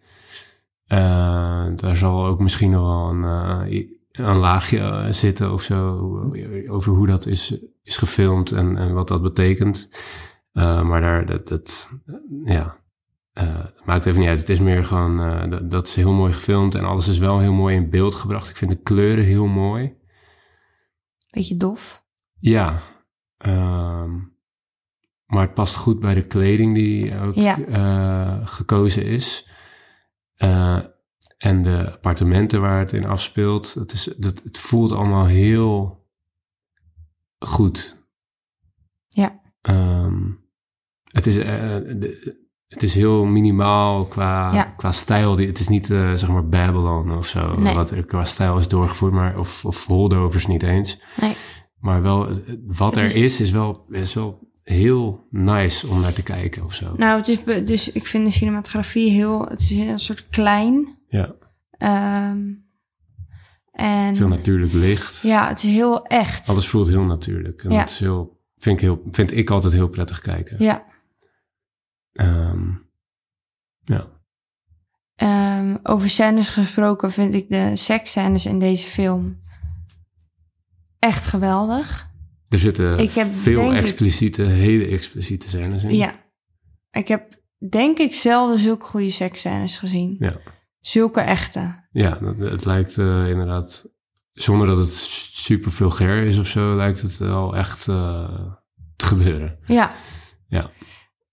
Eh, 0.86 1.68
daar 1.76 1.96
zal 1.96 2.26
ook 2.26 2.40
misschien 2.40 2.72
nog 2.72 2.82
wel 2.82 3.10
een, 3.10 3.99
een 4.12 4.38
laagje 4.38 4.80
eh, 4.80 5.12
zitten 5.12 5.52
of 5.54 5.62
zo. 5.62 5.98
Over 6.68 6.94
hoe 6.94 7.08
dat 7.08 7.26
is, 7.26 7.60
is 7.84 7.98
gefilmd 7.98 8.52
en, 8.52 8.78
en 8.78 8.94
wat 8.94 9.08
dat 9.08 9.22
betekent. 9.22 9.90
Eh, 10.52 10.82
maar 10.84 11.02
daar, 11.02 11.26
dat, 11.26 11.48
dat 11.48 11.92
ja, 12.46 12.78
eh, 13.34 13.66
maakt 13.86 14.06
even 14.06 14.20
niet 14.20 14.30
uit. 14.30 14.40
Het 14.40 14.50
is 14.50 14.60
meer 14.60 14.84
gewoon, 14.84 15.50
dat, 15.50 15.72
dat 15.72 15.88
is 15.88 15.96
heel 15.96 16.12
mooi 16.12 16.34
gefilmd 16.34 16.76
en 16.76 16.86
alles 16.86 17.08
is 17.08 17.18
wel 17.18 17.40
heel 17.40 17.54
mooi 17.54 17.76
in 17.76 17.90
beeld 17.90 18.16
gebracht. 18.16 18.50
Ik 18.50 18.58
vind 18.58 18.72
de 18.72 18.82
kleuren 18.82 19.24
heel 19.24 19.48
mooi. 19.48 19.98
beetje 21.30 21.58
dof. 21.58 22.04
Ja, 22.40 22.82
ehm, 23.38 24.12
maar 25.26 25.42
het 25.42 25.54
past 25.54 25.76
goed 25.76 26.00
bij 26.00 26.14
de 26.14 26.28
kleding 26.28 26.76
die 26.76 27.20
ook 27.20 27.36
Ja. 27.36 28.42
gekozen 28.46 29.06
is. 29.06 29.48
En 31.40 31.62
de 31.62 31.92
appartementen 31.92 32.62
waar 32.62 32.80
het 32.80 32.94
in 32.94 33.06
afspeelt. 33.06 33.74
Het, 33.74 33.92
is, 33.92 34.04
dat, 34.18 34.42
het 34.44 34.58
voelt 34.58 34.92
allemaal 34.92 35.26
heel 35.26 36.04
goed. 37.40 38.08
Ja. 39.08 39.40
Ehm, 39.62 40.22
het, 41.04 41.28
is, 41.28 41.38
eh, 41.38 41.46
de- 42.00 42.48
het 42.68 42.84
is 42.84 42.94
heel 42.96 43.26
minimaal 43.26 44.06
qua, 44.06 44.54
Ja. 44.54 44.64
qua 44.64 44.92
stijl. 44.92 45.36
Die- 45.36 45.48
Het 45.48 45.60
is 45.60 45.68
niet 45.68 45.90
eh, 45.90 46.14
zeg 46.14 46.30
maar 46.30 46.48
Babylon 46.48 47.18
of 47.18 47.28
zo, 47.28 47.56
Nee. 47.60 47.76
wat 47.76 47.92
er 47.92 48.06
qua 48.06 48.24
stijl 48.24 48.58
is 48.58 48.68
doorgevoerd, 48.68 49.14
maar, 49.14 49.38
of, 49.40 49.66
of 49.66 49.86
Holdovers 49.86 50.48
niet 50.48 50.64
eens. 50.64 51.02
Nee. 51.22 51.34
Maar 51.80 52.02
wel, 52.02 52.28
wat 52.68 52.96
Het 52.96 53.04
er 53.04 53.10
is- 53.10 53.16
is, 53.18 53.40
is 53.40 53.52
wel, 53.52 53.86
is 53.90 54.14
wel 54.14 54.48
heel 54.64 55.28
nice 55.30 55.88
om 55.88 56.02
naar 56.02 56.14
te 56.14 56.24
kijken 56.24 56.64
of 56.66 56.74
zo. 56.74 56.94
Nou, 56.98 57.18
het 57.18 57.28
is 57.28 57.44
dus 57.66 57.92
ik 57.92 58.08
vind 58.08 58.26
de 58.26 58.32
cinematografie 58.32 59.12
heel... 59.12 59.46
Het 59.48 59.60
is 59.62 59.70
een 59.72 60.00
soort 60.00 60.28
klein. 60.30 60.98
Ja, 61.10 61.36
ehm, 61.72 62.54
en 63.72 64.16
veel 64.16 64.28
natuurlijk 64.28 64.74
licht. 64.74 65.22
ja, 65.22 65.48
het 65.48 65.64
is 65.64 65.70
heel 65.70 66.06
echt. 66.06 66.50
Alles 66.50 66.68
voelt 66.68 66.88
heel 66.88 67.04
natuurlijk. 67.04 67.64
En 67.64 67.72
Ja. 67.72 67.78
dat 67.80 67.90
is 67.90 68.00
heel, 68.00 68.42
vind, 68.58 68.76
ik 68.76 68.82
heel, 68.82 69.02
vind 69.12 69.32
ik 69.38 69.50
altijd 69.50 69.74
heel 69.74 69.88
prettig 69.90 70.20
kijken. 70.22 70.56
Ja. 70.64 70.86
Ehm, 72.12 72.70
ja. 73.84 74.08
Ehm, 75.16 75.78
over 75.84 76.10
scènes 76.10 76.50
gesproken 76.50 77.12
vind 77.12 77.34
ik 77.34 77.50
de 77.50 77.76
seksscènes 77.76 78.46
in 78.46 78.60
deze 78.60 78.88
film 78.88 79.42
echt 81.00 81.26
geweldig. 81.26 82.08
Er 82.50 82.60
zitten 82.60 82.98
Ik 83.00 83.12
heb 83.12 83.28
veel 83.28 83.72
ik- 83.74 83.78
expliciete, 83.82 84.42
hele 84.44 84.86
expliciete 84.88 85.50
scènes 85.50 85.84
in. 85.84 85.96
Ja. 85.96 86.24
Ik 86.92 87.08
heb 87.08 87.42
denk 87.70 87.98
ik 87.98 88.14
zelden 88.14 88.60
zulke 88.60 88.86
goede 88.86 89.10
seksscènes 89.10 89.78
gezien. 89.78 90.16
Ja. 90.20 90.40
Zulke 90.80 91.22
echte. 91.22 91.88
Ja, 91.92 92.18
het 92.40 92.66
lijkt 92.66 92.98
eh, 92.98 93.30
inderdaad, 93.30 93.90
zonder 94.34 94.68
dat 94.68 94.78
het 94.78 94.90
super 95.34 95.72
vulgair 95.72 96.24
is 96.24 96.38
of 96.38 96.48
zo, 96.48 96.76
lijkt 96.76 97.02
het 97.02 97.18
wel 97.18 97.56
echt 97.56 97.88
eh, 97.88 98.42
te 98.96 99.06
gebeuren. 99.06 99.58
Ja. 99.66 99.92
Ja. 100.48 100.70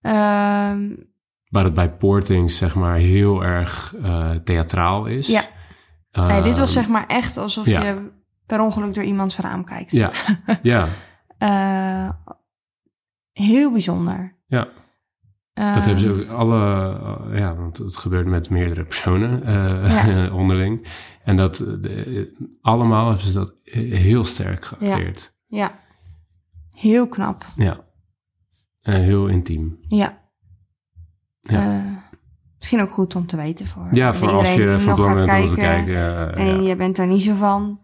Ehm, 0.01 0.95
Waar 1.49 1.63
het 1.63 1.73
bij 1.73 1.91
Portings 1.95 2.57
zeg 2.57 2.75
maar 2.75 2.97
heel 2.97 3.43
erg 3.43 3.95
eh, 4.03 4.31
theatraal 4.31 5.05
is. 5.05 5.27
Ja. 5.27 5.43
nee, 6.11 6.41
dit 6.41 6.57
was 6.57 6.69
Ehm, 6.69 6.77
zeg 6.79 6.87
maar 6.87 7.05
echt 7.07 7.37
alsof 7.37 7.65
ja. 7.65 7.83
je 7.83 8.11
per 8.45 8.61
ongeluk 8.61 8.93
door 8.93 9.03
iemands 9.03 9.37
raam 9.37 9.63
kijkt. 9.63 9.91
Ja, 9.91 10.11
ja, 10.61 10.87
heel 13.31 13.71
bijzonder. 13.71 14.35
ja. 14.47 14.67
Ehm, 15.57 15.73
Dat 15.73 15.85
hebben 15.85 15.99
ze 16.03 16.09
ook 16.11 16.27
alle, 16.29 16.59
eh, 17.31 17.39
ja, 17.39 17.55
want 17.55 17.77
het 17.77 17.97
gebeurt 17.97 18.25
met 18.27 18.49
meerdere 18.49 18.83
personen 18.83 19.43
eh, 19.43 20.35
onderling. 20.41 20.87
En 21.23 21.35
dat 21.35 21.59
eh, 21.59 21.67
de- 21.81 22.47
allemaal 22.61 23.07
hebben 23.07 23.25
ze 23.25 23.33
dat 23.33 23.55
heel 23.63 24.23
sterk 24.23 24.65
geacteerd. 24.65 25.37
Ja. 25.45 25.79
Heel 26.69 27.07
knap. 27.07 27.45
Ja. 27.55 27.79
En 28.81 29.01
heel 29.01 29.27
intiem. 29.27 29.77
Ja. 29.87 30.17
Ja. 31.41 31.95
Misschien 32.57 32.81
ook 32.81 32.91
goed 32.91 33.15
om 33.15 33.25
te 33.27 33.35
weten 33.35 33.67
voor, 33.67 33.87
Ja, 33.91 34.13
voor 34.13 34.29
als 34.29 34.53
je 34.55 34.79
van 34.79 34.95
plan 34.95 35.13
bent 35.15 35.33
om 35.43 35.49
te 35.49 35.55
kijken. 35.55 36.35
En 36.35 36.63
je 36.63 36.75
bent 36.75 36.95
daar 36.95 37.07
niet 37.07 37.23
zo 37.23 37.35
van. 37.35 37.79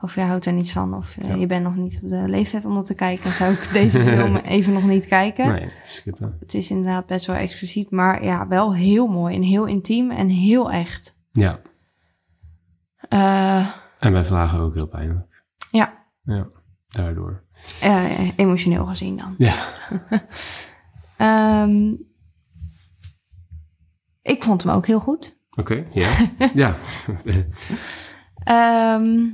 Of 0.00 0.14
je 0.14 0.20
houdt 0.20 0.44
er 0.46 0.52
niet 0.52 0.72
van. 0.72 0.94
Of 0.94 1.16
eh, 1.18 1.28
Ja. 1.28 1.34
je 1.34 1.46
bent 1.46 1.62
nog 1.64 1.76
niet 1.76 2.00
op 2.02 2.08
de 2.08 2.28
leeftijd 2.28 2.64
om 2.64 2.74
dat 2.74 2.86
te 2.86 2.94
kijken. 2.94 3.32
Zou 3.32 3.52
ik 3.52 3.72
deze 3.72 4.00
film 4.02 4.36
even 4.56 4.72
nog 4.72 4.84
niet 4.84 5.06
kijken. 5.06 5.52
Nee, 5.52 5.70
skippen. 5.84 6.36
Het 6.40 6.54
is 6.54 6.70
inderdaad 6.70 7.06
best 7.06 7.26
wel 7.26 7.36
expliciet. 7.36 7.90
Maar 7.90 8.24
ja, 8.24 8.46
wel 8.46 8.74
heel 8.74 9.06
mooi. 9.06 9.34
En 9.36 9.42
heel 9.42 9.64
intiem. 9.66 10.10
En 10.10 10.28
heel 10.28 10.70
echt. 10.72 11.12
Ja, 11.32 11.60
Eh, 13.08 13.68
en 13.98 14.12
bij 14.12 14.24
vlagen 14.24 14.60
ook 14.60 14.74
heel 14.74 14.86
pijnlijk. 14.88 15.44
ja. 15.70 16.04
Ja, 16.22 16.46
daardoor. 16.88 17.42
Eh, 17.80 18.30
emotioneel 18.36 18.86
gezien 18.86 19.16
dan. 19.16 19.34
Ja, 19.38 19.54
Ehm, 21.16 21.94
ik 24.22 24.42
vond 24.42 24.62
hem 24.62 24.72
ook 24.72 24.86
heel 24.86 25.00
goed. 25.00 25.38
oké, 25.50 25.84
ja. 25.92 26.10
ja. 26.54 26.76
Ehm, 28.44 29.28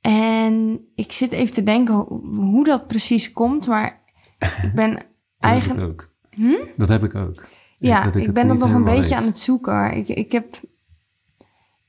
en 0.00 0.80
ik 0.94 1.12
zit 1.12 1.32
even 1.32 1.54
te 1.54 1.62
denken 1.62 1.94
ho- 1.94 2.20
hoe 2.34 2.64
dat 2.64 2.86
precies 2.86 3.32
komt, 3.32 3.66
maar 3.66 4.00
ik 4.38 4.72
ben 4.74 4.92
Dat 4.94 5.04
eigenlijk. 5.38 5.80
heb 5.80 5.88
ik 5.90 5.92
ook. 6.02 6.10
Hm? 6.30 6.56
Dat 6.76 6.88
heb 6.88 7.04
ik 7.04 7.14
ook. 7.14 7.44
Ja, 7.76 8.04
Dat 8.04 8.16
ik, 8.16 8.32
ben 8.32 8.48
dat 8.48 8.58
nog 8.58 8.72
een 8.74 8.84
beetje 8.84 9.02
weet. 9.02 9.12
aan 9.12 9.24
het 9.24 9.38
zoeken. 9.38 9.96
Ik, 9.96 10.08
ik 10.08 10.32
heb. 10.32 10.60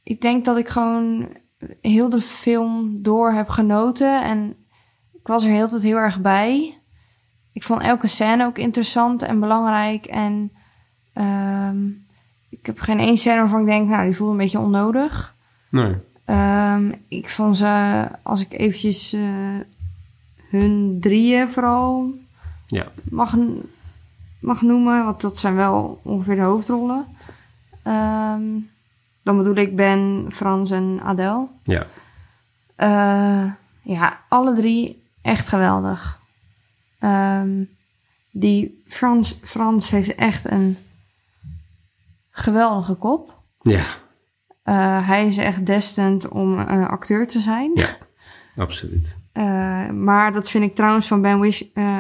Ik 0.04 0.22
denk 0.22 0.46
dat 0.46 0.58
ik 0.58 0.68
gewoon 0.70 1.28
heel 1.82 2.10
de 2.10 2.22
film 2.22 3.02
door 3.02 3.32
heb 3.32 3.50
genoten. 3.50 4.24
En 4.24 4.56
ik 5.14 5.28
was 5.28 5.44
er 5.44 5.52
heel 5.52 5.68
tijd 5.68 5.82
heel 5.82 5.98
erg 5.98 6.22
bij. 6.22 6.78
Ik 7.54 7.64
vond 7.64 7.82
elke 7.82 8.08
scène 8.08 8.46
ook 8.46 8.58
interessant 8.58 9.22
en 9.22 9.40
belangrijk. 9.40 10.06
En 10.06 10.52
ehm, 11.14 11.88
ik 12.50 12.66
heb 12.66 12.80
geen 12.80 13.00
één 13.00 13.18
scène 13.18 13.40
waarvan 13.40 13.60
ik 13.60 13.66
denk, 13.66 13.90
nou, 13.90 14.04
die 14.06 14.16
voelt 14.16 14.32
een 14.32 14.38
beetje 14.38 14.60
onnodig. 14.60 15.36
Nee. 15.70 15.96
Ehm, 16.32 16.92
ik 17.08 17.30
vond 17.30 17.58
ze, 17.58 18.08
als 18.22 18.42
ik 18.42 18.54
eventjes 18.54 19.14
eh, 19.14 19.22
hun 20.50 20.98
drieën 21.02 21.50
vooral 21.50 22.14
Ja. 22.68 22.92
mag, 23.04 23.38
mag 24.40 24.62
noemen, 24.62 25.06
want 25.06 25.22
dat 25.22 25.38
zijn 25.38 25.56
wel 25.56 26.00
ongeveer 26.04 26.36
de 26.36 26.42
hoofdrollen. 26.42 27.06
Ehm, 27.84 28.44
dan 29.24 29.38
bedoel 29.38 29.56
ik 29.56 29.76
Ben, 29.76 30.26
Frans 30.30 30.72
en 30.72 31.00
Adele. 31.04 31.48
Ja. 31.64 31.88
Eh, 32.76 33.52
ja, 33.82 34.20
alle 34.28 34.56
drie 34.56 35.04
echt 35.22 35.48
geweldig. 35.48 36.20
Ehm, 37.00 37.64
die 38.32 38.84
Frans, 38.88 39.40
Frans 39.44 39.90
heeft 39.90 40.16
echt 40.16 40.52
een 40.52 40.78
geweldige 42.32 42.94
kop. 42.94 43.40
Ja, 43.62 43.84
Eh, 44.64 45.08
hij 45.08 45.28
is 45.28 45.38
echt 45.38 45.66
destined 45.66 46.28
om 46.28 46.60
eh, 46.60 46.88
acteur 46.90 47.28
te 47.28 47.40
zijn. 47.40 47.72
Ja. 47.74 47.98
absoluut. 48.56 49.22
Eh, 49.32 49.90
maar 49.90 50.34
dat 50.34 50.50
vind 50.50 50.64
ik 50.64 50.76
trouwens 50.76 51.08
van 51.08 51.22
Ben 51.22 51.40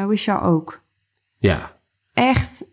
Wish, 0.07 0.27
ook. 0.41 0.83
Ja, 1.37 1.79
Echt 2.13 2.65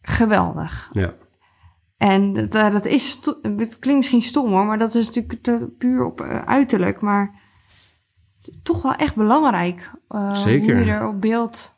geweldig. 0.00 0.90
ja. 0.92 1.14
En 1.96 2.32
dat, 2.32 2.52
dat 2.72 2.84
is, 2.84 3.18
het 3.42 3.78
klinkt 3.78 3.94
misschien 3.94 4.22
stom 4.22 4.50
hoor, 4.50 4.64
maar 4.64 4.78
dat 4.78 4.94
is 4.94 5.06
natuurlijk 5.06 5.42
te- 5.42 5.74
puur 5.78 6.04
op 6.04 6.20
uiterlijk. 6.46 7.00
Maar 7.00 7.40
toch 8.62 8.82
wel 8.82 8.94
echt 8.94 9.14
belangrijk. 9.16 9.90
Zeker. 10.32 10.74
Hoe 10.76 10.84
je 10.84 10.90
er 10.90 11.06
op 11.08 11.20
beeld... 11.20 11.74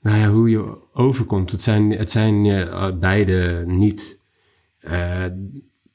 Nou 0.00 0.16
ja, 0.18 0.28
hoe 0.28 0.50
je 0.50 0.92
overkomt. 0.92 1.50
Het 1.50 1.62
zijn, 1.62 1.90
het 1.90 2.10
zijn 2.10 2.42
beide 3.00 3.64
niet 3.66 4.22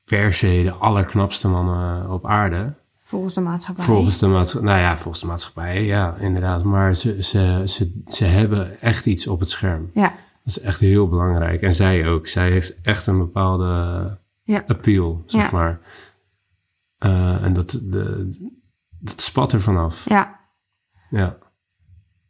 per 0.05 0.33
se 0.33 0.61
de 0.63 0.71
allerknapste 0.71 1.47
mannen 1.49 2.09
op 2.11 2.25
aarde. 2.25 2.73
Volgens 3.03 3.33
de 3.33 3.41
maatschappij. 3.41 3.83
Volgens 3.85 4.17
de 4.17 4.27
maatschappij, 4.27 4.69
nou 4.69 4.81
ja, 4.81 4.97
volgens 4.97 5.21
de 5.23 5.27
maatschappij, 5.29 5.85
ja, 5.85 6.15
inderdaad. 6.19 6.63
Maar 6.63 6.95
ze, 6.95 7.23
ze, 7.23 7.61
ze, 7.65 8.01
ze 8.07 8.25
hebben 8.25 8.81
echt 8.81 9.05
iets 9.05 9.27
op 9.27 9.39
het 9.39 9.49
scherm. 9.49 9.89
Ja, 9.93 10.09
Dat 10.43 10.55
is 10.55 10.59
echt 10.59 10.79
heel 10.79 11.07
belangrijk. 11.09 11.61
En 11.61 11.73
zij 11.73 12.07
ook. 12.07 12.27
Zij 12.27 12.51
heeft 12.51 12.81
echt 12.81 13.07
een 13.07 13.17
bepaalde 13.17 14.17
ja, 14.43 14.63
appeal, 14.67 15.23
zeg 15.25 15.43
Ja. 15.43 15.49
maar. 15.51 15.79
Eh, 16.97 17.43
en 17.43 17.53
dat, 17.53 17.71
de, 17.83 18.29
dat 18.99 19.21
spat 19.21 19.51
er 19.51 19.61
vanaf. 19.61 20.09
ja. 20.09 20.39
Ja. 21.09 21.37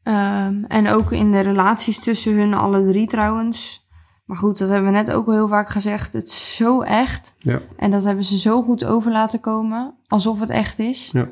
Ehm, 0.04 0.64
en 0.68 0.88
ook 0.90 1.12
in 1.12 1.32
de 1.32 1.40
relaties 1.40 2.00
tussen 2.00 2.36
hun 2.38 2.54
alle 2.54 2.84
drie 2.84 3.08
trouwens. 3.08 3.83
Maar 4.26 4.38
goed, 4.38 4.58
dat 4.58 4.70
hebben 4.70 4.92
we 4.92 4.98
net 4.98 5.12
ook 5.12 5.28
al 5.28 5.34
heel 5.34 5.48
vaak 5.48 5.70
gezegd. 5.70 6.14
Het 6.14 6.28
is 6.28 6.56
zo 6.56 6.82
echt. 6.82 7.36
Ja. 7.38 7.62
En 7.78 7.92
dat 7.92 8.04
hebben 8.04 8.24
ze 8.24 8.38
zo 8.38 8.62
goed 8.62 8.86
over 8.86 9.12
laten 9.12 9.40
komen. 9.40 9.96
Alsof 10.08 10.40
het 10.40 10.50
echt 10.50 10.80
is. 10.80 11.12
Ja. 11.12 11.28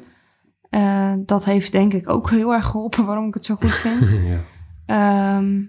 Eh, 0.69 1.13
dat 1.25 1.45
heeft 1.45 1.71
denk 1.71 1.93
ik 1.93 2.09
ook 2.09 2.29
heel 2.29 2.53
erg 2.53 2.65
geholpen 2.65 3.05
waarom 3.05 3.27
ik 3.27 3.33
het 3.33 3.45
zo 3.45 3.55
goed 3.55 3.71
vind. 3.71 4.09
ja. 4.33 4.39
Ehm, 4.85 5.63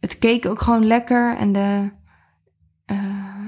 het 0.00 0.18
keek 0.18 0.46
ook 0.46 0.60
gewoon 0.60 0.86
lekker. 0.86 1.36
En 1.36 1.52
de, 1.52 1.90
eh, 2.84 2.98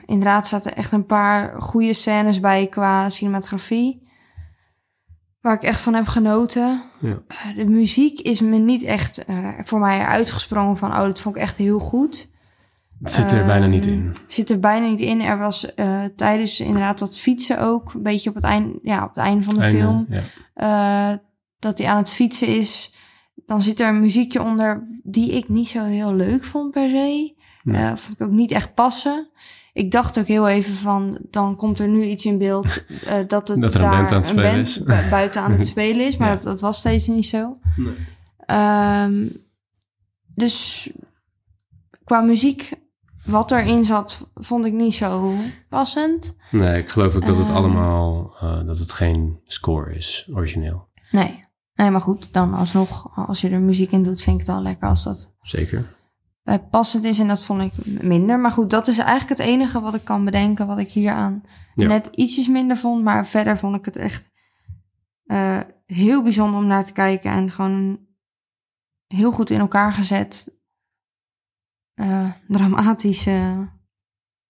inderdaad 0.07 0.47
zaten 0.47 0.77
echt 0.77 0.93
een 0.93 1.07
paar 1.07 1.63
goede 1.63 1.93
scènes 1.93 2.41
bij 2.41 2.67
qua 2.67 3.09
cinematografie. 3.09 4.04
Waar 5.45 5.55
ik 5.55 5.63
echt 5.63 5.81
van 5.81 5.95
heb 5.95 6.07
genoten. 6.07 6.83
Ja. 7.01 7.23
Eh, 7.29 7.57
de 7.57 7.65
muziek 7.65 8.21
is 8.21 8.41
me 8.41 8.57
niet 8.57 8.83
echt 8.83 9.25
eh, 9.25 9.49
voor 9.63 9.81
mij 9.81 10.05
uitgesprongen 10.05 10.77
van... 10.77 10.91
oh, 10.91 11.01
dat 11.01 11.21
vond 11.21 11.37
ik 11.37 11.43
echt 11.43 11.57
heel 11.57 11.79
goed. 11.79 12.31
Het 13.03 13.13
zit 13.13 13.33
er 13.33 13.47
bijna 13.47 13.67
niet 13.67 13.87
Ehm, 13.87 13.95
in. 13.95 14.13
Zit 14.29 14.51
er 14.51 14.61
bijna 14.61 14.87
niet 14.87 15.01
in. 15.01 15.21
Er 15.21 15.39
was 15.39 15.75
eh, 15.75 16.05
tijdens 16.17 16.61
inderdaad 16.61 16.99
dat 16.99 17.19
fietsen 17.19 17.61
ook... 17.61 17.95
een 17.95 18.03
beetje 18.03 18.29
op 18.29 18.35
het 18.35 18.45
einde, 18.45 18.79
ja, 18.83 19.03
op 19.03 19.09
het 19.09 19.25
einde 19.25 19.43
van 19.43 19.55
de 19.55 19.61
Einde, 19.61 19.79
film... 19.79 20.07
Ja. 20.55 21.21
dat 21.59 21.79
hij 21.79 21.87
aan 21.89 21.97
het 21.97 22.13
fietsen 22.13 22.49
is. 22.49 22.95
Dan 23.47 23.63
zit 23.63 23.81
er 23.81 23.89
een 23.89 24.01
muziekje 24.01 24.43
onder 24.43 24.87
die 25.03 25.33
ik 25.33 25.49
niet 25.49 25.69
zo 25.69 25.85
heel 25.85 26.15
leuk 26.15 26.45
vond 26.45 26.71
per 26.71 26.91
se. 26.91 27.35
Nee. 27.65 27.97
Vond 27.97 28.21
ik 28.21 28.27
ook 28.27 28.33
niet 28.33 28.53
echt 28.53 28.75
passen. 28.75 29.29
Ik 29.73 29.91
dacht 29.91 30.19
ook 30.19 30.27
heel 30.27 30.49
even 30.49 30.75
van, 30.75 31.19
dan 31.31 31.57
komt 31.57 31.79
er 31.79 31.89
nu 31.89 32.03
iets 32.03 32.25
in 32.25 32.39
beeld 32.39 32.85
eh, 33.07 33.15
dat, 33.29 33.49
het 33.49 33.61
Dat 33.61 33.75
er 33.75 33.83
een 33.83 33.91
daar 33.91 33.97
band 33.97 34.11
aan 34.11 34.17
het 34.17 34.27
spelen 34.27 34.53
band 34.55 34.67
is. 34.67 34.83
bu- 34.83 35.09
buiten 35.11 35.43
aan 35.43 35.53
het 35.53 35.67
spelen 35.75 36.07
is. 36.07 36.17
Maar 36.17 36.29
Ja. 36.29 36.35
dat, 36.35 36.43
dat 36.45 36.61
was 36.61 36.79
steeds 36.79 37.07
niet 37.07 37.27
zo. 37.27 37.59
Nee. 37.77 37.95
Ehm, 38.47 39.27
dus 40.35 40.91
qua 42.05 42.21
muziek, 42.21 42.73
wat 43.25 43.51
erin 43.51 43.85
zat, 43.85 44.27
vond 44.35 44.67
ik 44.67 44.73
niet 44.73 44.95
zo 44.95 45.35
passend. 45.69 46.37
Nee, 46.51 46.79
ik 46.83 46.89
geloof 46.89 47.15
ook 47.17 47.27
dat 47.27 47.37
het 47.37 47.49
Ehm. 47.49 47.57
allemaal, 47.57 48.35
eh, 48.41 48.67
dat 48.67 48.79
het 48.79 48.93
geen 48.93 49.41
score 49.45 49.95
is, 49.95 50.29
origineel. 50.35 50.89
Nee. 51.11 51.43
Nee, 51.75 51.91
maar 51.91 52.01
goed, 52.01 52.33
dan 52.33 52.55
alsnog, 52.55 53.11
als 53.29 53.41
je 53.41 53.49
er 53.51 53.61
muziek 53.61 53.93
in 53.93 54.03
doet, 54.03 54.23
vind 54.23 54.41
ik 54.41 54.47
het 54.47 54.57
al 54.57 54.63
lekker 54.63 54.89
als 54.89 55.05
dat 55.05 55.35
Zeker. 55.43 55.95
Bij 56.45 56.59
passend 56.59 57.05
is. 57.05 57.19
En 57.19 57.29
dat 57.29 57.45
vond 57.45 57.61
ik 57.63 58.03
minder. 58.03 58.41
Maar 58.41 58.53
goed, 58.53 58.71
dat 58.71 58.87
is 58.89 58.99
eigenlijk 58.99 59.29
het 59.39 59.49
enige 59.49 59.81
wat 59.81 59.95
ik 59.95 60.05
kan 60.05 60.25
bedenken, 60.25 60.67
wat 60.67 60.79
ik 60.79 60.89
hier 60.89 61.13
aan 61.13 61.43
Ja. 61.75 61.87
net 61.89 62.07
ietsjes 62.07 62.49
minder 62.49 62.77
vond. 62.77 63.03
Maar 63.05 63.27
verder 63.27 63.59
vond 63.59 63.77
ik 63.77 63.85
het 63.85 63.97
echt 63.97 64.33
eh, 65.25 65.61
heel 65.87 66.23
bijzonder 66.23 66.61
om 66.61 66.67
naar 66.67 66.85
te 66.85 66.93
kijken. 66.93 67.31
En 67.31 67.51
gewoon 67.51 67.99
heel 69.07 69.31
goed 69.33 69.51
in 69.51 69.61
elkaar 69.61 69.93
gezet. 69.93 70.63
eh 71.95 72.33
dramatische. 72.49 73.69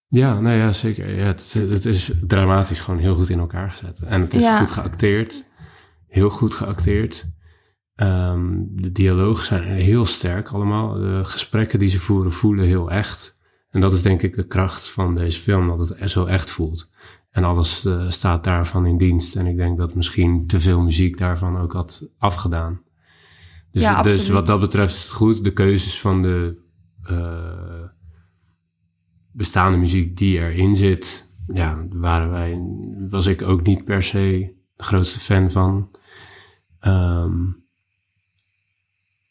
Ja, 0.06 0.40
nou 0.40 0.56
ja, 0.56 0.72
zeker. 0.72 1.14
Ja, 1.16 1.24
het, 1.24 1.52
het 1.52 1.84
is 1.84 2.12
dramatisch 2.26 2.80
gewoon 2.80 3.00
heel 3.00 3.14
goed 3.14 3.28
in 3.28 3.38
elkaar 3.38 3.70
gezet. 3.70 4.00
En 4.02 4.20
het 4.20 4.34
is 4.34 4.42
Ja. 4.42 4.58
goed 4.58 4.70
geacteerd. 4.70 5.44
Heel 6.06 6.30
goed 6.30 6.54
geacteerd. 6.54 7.33
Ehm, 7.94 8.62
de 8.66 8.92
dialogen 8.92 9.46
zijn 9.46 9.62
heel 9.62 10.06
sterk 10.06 10.48
allemaal. 10.48 10.94
De 10.94 11.20
gesprekken 11.22 11.78
die 11.78 11.88
ze 11.88 12.00
voeren 12.00 12.32
voelen 12.32 12.66
heel 12.66 12.90
echt. 12.90 13.42
En 13.70 13.80
dat 13.80 13.92
is 13.92 14.02
denk 14.02 14.22
ik 14.22 14.34
de 14.34 14.46
kracht 14.46 14.90
van 14.90 15.14
deze 15.14 15.40
film, 15.40 15.68
dat 15.68 15.88
het 15.88 16.10
zo 16.10 16.24
echt 16.24 16.50
voelt. 16.50 16.92
En 17.30 17.44
alles 17.44 17.84
eh, 17.84 18.10
staat 18.10 18.44
daarvan 18.44 18.86
in 18.86 18.98
dienst. 18.98 19.36
En 19.36 19.46
ik 19.46 19.56
denk 19.56 19.76
dat 19.76 19.94
misschien 19.94 20.46
te 20.46 20.60
veel 20.60 20.80
muziek 20.80 21.18
daarvan 21.18 21.58
ook 21.58 21.72
had 21.72 22.08
afgedaan. 22.18 22.80
Dus, 23.70 23.82
Ja, 23.82 24.02
dus 24.02 24.28
wat 24.28 24.46
dat 24.46 24.60
betreft 24.60 24.94
is 24.94 25.02
het 25.02 25.12
goed. 25.12 25.44
De 25.44 25.52
keuzes 25.52 26.00
van 26.00 26.22
de 26.22 26.56
eh, 27.02 27.88
bestaande 29.32 29.78
muziek 29.78 30.16
die 30.16 30.38
erin 30.38 30.76
zit, 30.76 31.34
ja, 31.46 31.86
waren 31.90 32.30
wij, 32.30 32.60
was 33.08 33.26
ik 33.26 33.42
ook 33.42 33.62
niet 33.62 33.84
per 33.84 34.02
se 34.02 34.54
de 34.76 34.84
grootste 34.84 35.20
fan 35.20 35.50
van. 35.50 35.90
Ehm, 36.80 37.42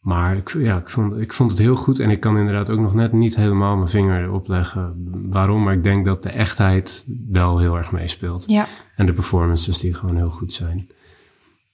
maar 0.03 0.37
ik, 0.37 0.53
ja, 0.53 0.77
ik, 0.77 0.89
vond, 0.89 1.17
ik 1.17 1.33
vond 1.33 1.51
het 1.51 1.59
heel 1.59 1.75
goed 1.75 1.99
en 1.99 2.09
ik 2.09 2.19
kan 2.19 2.37
inderdaad 2.37 2.69
ook 2.69 2.79
nog 2.79 2.93
net 2.93 3.11
niet 3.11 3.35
helemaal 3.35 3.75
mijn 3.75 3.89
vinger 3.89 4.23
erop 4.23 4.47
leggen 4.47 4.93
waarom. 5.29 5.63
Maar 5.63 5.73
ik 5.73 5.83
denk 5.83 6.05
dat 6.05 6.23
de 6.23 6.29
echtheid 6.29 7.07
wel 7.29 7.59
heel 7.59 7.77
erg 7.77 7.91
meespeelt. 7.91 8.43
Ja, 8.47 8.67
En 8.95 9.05
de 9.05 9.13
performances 9.13 9.79
die 9.79 9.93
gewoon 9.93 10.15
heel 10.15 10.29
goed 10.29 10.53
zijn. 10.53 10.89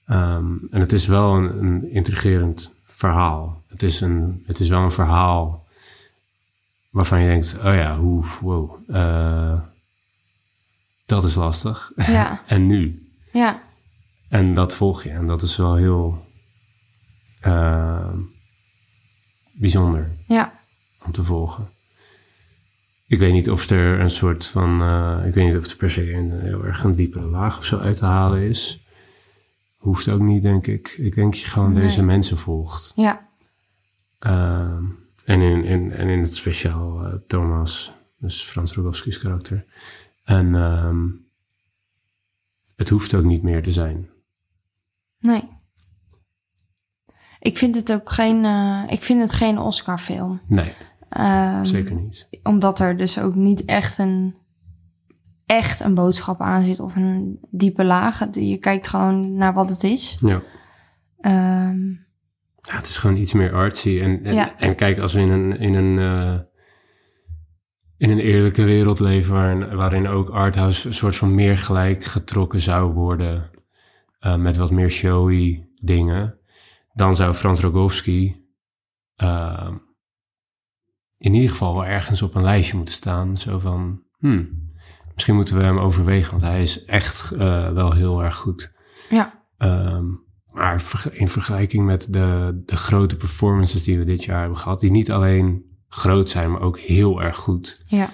Ehm, 0.06 0.46
en 0.70 0.80
het 0.80 0.92
is 0.92 1.06
wel 1.06 1.34
een, 1.34 1.64
een 1.64 1.90
intrigerend 1.90 2.74
verhaal. 2.84 3.62
Het 3.66 3.82
is, 3.82 4.00
een, 4.00 4.42
het 4.46 4.60
is 4.60 4.68
wel 4.68 4.82
een 4.82 4.90
verhaal 4.90 5.66
waarvan 6.90 7.20
je 7.20 7.28
denkt, 7.28 7.58
oh 7.58 7.74
ja, 7.74 7.98
hoe, 7.98 8.24
wow, 8.40 8.70
eh, 8.88 9.60
dat 11.06 11.24
is 11.24 11.34
lastig. 11.34 11.92
ja, 11.96 12.42
en 12.46 12.66
nu? 12.66 13.08
ja, 13.32 13.62
En 14.28 14.54
dat 14.54 14.74
volg 14.74 15.02
je. 15.02 15.10
En 15.10 15.26
dat 15.26 15.42
is 15.42 15.56
wel 15.56 15.74
heel 15.74 16.28
eh, 17.40 18.12
bijzonder 19.52 20.10
ja. 20.26 20.52
om 21.04 21.12
te 21.12 21.24
volgen. 21.24 21.68
Ik 23.06 23.18
weet 23.18 23.32
niet 23.32 23.50
of 23.50 23.70
er 23.70 24.00
een 24.00 24.10
soort 24.10 24.46
van. 24.46 24.82
eh, 24.82 25.26
ik 25.26 25.34
weet 25.34 25.44
niet 25.44 25.56
of 25.56 25.70
er 25.70 25.76
per 25.76 25.90
se 25.90 26.12
een 26.12 26.40
heel 26.40 26.64
erg 26.64 26.84
een 26.84 26.94
diepere 26.94 27.24
laag 27.26 27.58
of 27.58 27.64
zo 27.64 27.78
uit 27.78 27.96
te 27.96 28.04
halen 28.04 28.42
is. 28.42 28.84
Hoeft 29.76 30.08
ook 30.08 30.20
niet, 30.20 30.42
denk 30.42 30.66
ik. 30.66 30.88
Ik 30.88 31.14
denk 31.14 31.32
dat 31.32 31.40
je 31.40 31.48
gewoon 31.50 31.72
Nee. 31.72 31.82
deze 31.82 32.02
mensen 32.02 32.38
volgt. 32.38 32.92
ja. 32.96 33.28
Ehm, 34.18 34.84
en, 35.24 35.40
in, 35.40 35.64
in, 35.64 35.92
en 35.92 36.08
in 36.08 36.18
het 36.18 36.34
speciaal 36.34 37.04
eh, 37.06 37.14
Thomas, 37.26 37.92
dus 38.18 38.42
Frans 38.42 38.72
Rogowski's 38.72 39.18
karakter. 39.18 39.64
En 40.24 40.54
ehm, 40.54 41.06
het 42.76 42.88
hoeft 42.88 43.14
ook 43.14 43.24
niet 43.24 43.42
meer 43.42 43.62
te 43.62 43.72
zijn. 43.72 44.08
Nee. 45.18 45.48
Ik 47.40 47.58
vind 47.58 47.74
het 47.74 47.92
ook 47.92 48.10
geen, 48.10 48.44
eh, 48.44 48.82
ik 48.88 49.02
vind 49.02 49.20
het 49.20 49.32
geen 49.32 49.58
Oscar-film. 49.58 50.40
Nee, 50.46 50.72
Ehm, 51.08 51.64
zeker 51.64 51.94
niet. 51.94 52.28
Omdat 52.42 52.78
er 52.80 52.96
dus 52.96 53.18
ook 53.20 53.34
niet 53.34 53.64
echt 53.64 53.98
een, 53.98 54.34
echt 55.46 55.80
een 55.80 55.94
boodschap 55.94 56.40
aan 56.40 56.64
zit 56.64 56.80
of 56.80 56.96
een 56.96 57.38
diepe 57.50 57.84
laag. 57.84 58.26
Je 58.32 58.56
kijkt 58.56 58.88
gewoon 58.88 59.34
naar 59.34 59.52
wat 59.54 59.68
het 59.68 59.82
is. 59.82 60.18
Ja. 60.20 60.42
Ehm, 61.20 61.88
Ja, 62.62 62.76
het 62.76 62.86
is 62.86 62.96
gewoon 62.96 63.16
iets 63.16 63.32
meer 63.32 63.54
artsy. 63.54 64.00
En, 64.00 64.24
en, 64.24 64.34
Ja. 64.34 64.56
en 64.58 64.74
kijk, 64.74 64.98
als 64.98 65.12
we 65.14 65.20
in 65.20 65.30
een, 65.30 65.58
in 65.58 65.74
een, 65.74 65.98
eh, 65.98 66.38
in 67.96 68.10
een 68.10 68.18
eerlijke 68.18 68.64
wereld 68.64 69.00
leven 69.00 69.34
waarin, 69.34 69.76
waarin 69.76 70.08
ook 70.08 70.28
arthouse 70.28 70.88
een 70.88 70.94
soort 70.94 71.16
van 71.16 71.34
meer 71.34 71.56
gelijk 71.56 72.04
getrokken 72.04 72.60
zou 72.60 72.92
worden 72.92 73.50
eh, 74.18 74.36
met 74.36 74.56
wat 74.56 74.70
meer 74.70 74.90
showy 74.90 75.64
dingen, 75.82 76.34
dan 76.92 77.16
zou 77.16 77.34
Frans 77.34 77.60
Rogowski 77.60 78.48
eh, 79.14 79.70
in 81.18 81.34
ieder 81.34 81.50
geval 81.50 81.74
wel 81.74 81.84
ergens 81.86 82.22
op 82.22 82.34
een 82.34 82.42
lijstje 82.42 82.76
moeten 82.76 82.94
staan. 82.94 83.36
Zo 83.38 83.58
van, 83.58 84.02
hmm, 84.18 84.70
misschien 85.14 85.34
moeten 85.34 85.56
we 85.56 85.62
hem 85.62 85.78
overwegen, 85.78 86.30
want 86.30 86.42
hij 86.42 86.62
is 86.62 86.84
echt 86.84 87.32
eh, 87.32 87.72
wel 87.72 87.92
heel 87.92 88.22
erg 88.22 88.36
goed. 88.36 88.72
ja, 89.10 89.38
Ehm, 89.56 90.04
maar 90.52 90.82
in 91.10 91.28
vergelijking 91.28 91.84
met 91.86 92.12
de, 92.12 92.60
de 92.64 92.76
grote 92.76 93.16
performances 93.16 93.82
die 93.82 93.98
we 93.98 94.04
dit 94.04 94.24
jaar 94.24 94.40
hebben 94.40 94.58
gehad, 94.58 94.80
die 94.80 94.90
niet 94.90 95.12
alleen 95.12 95.64
groot 95.88 96.30
zijn, 96.30 96.50
maar 96.50 96.60
ook 96.60 96.78
heel 96.78 97.22
erg 97.22 97.36
goed. 97.36 97.84
ja, 97.86 98.10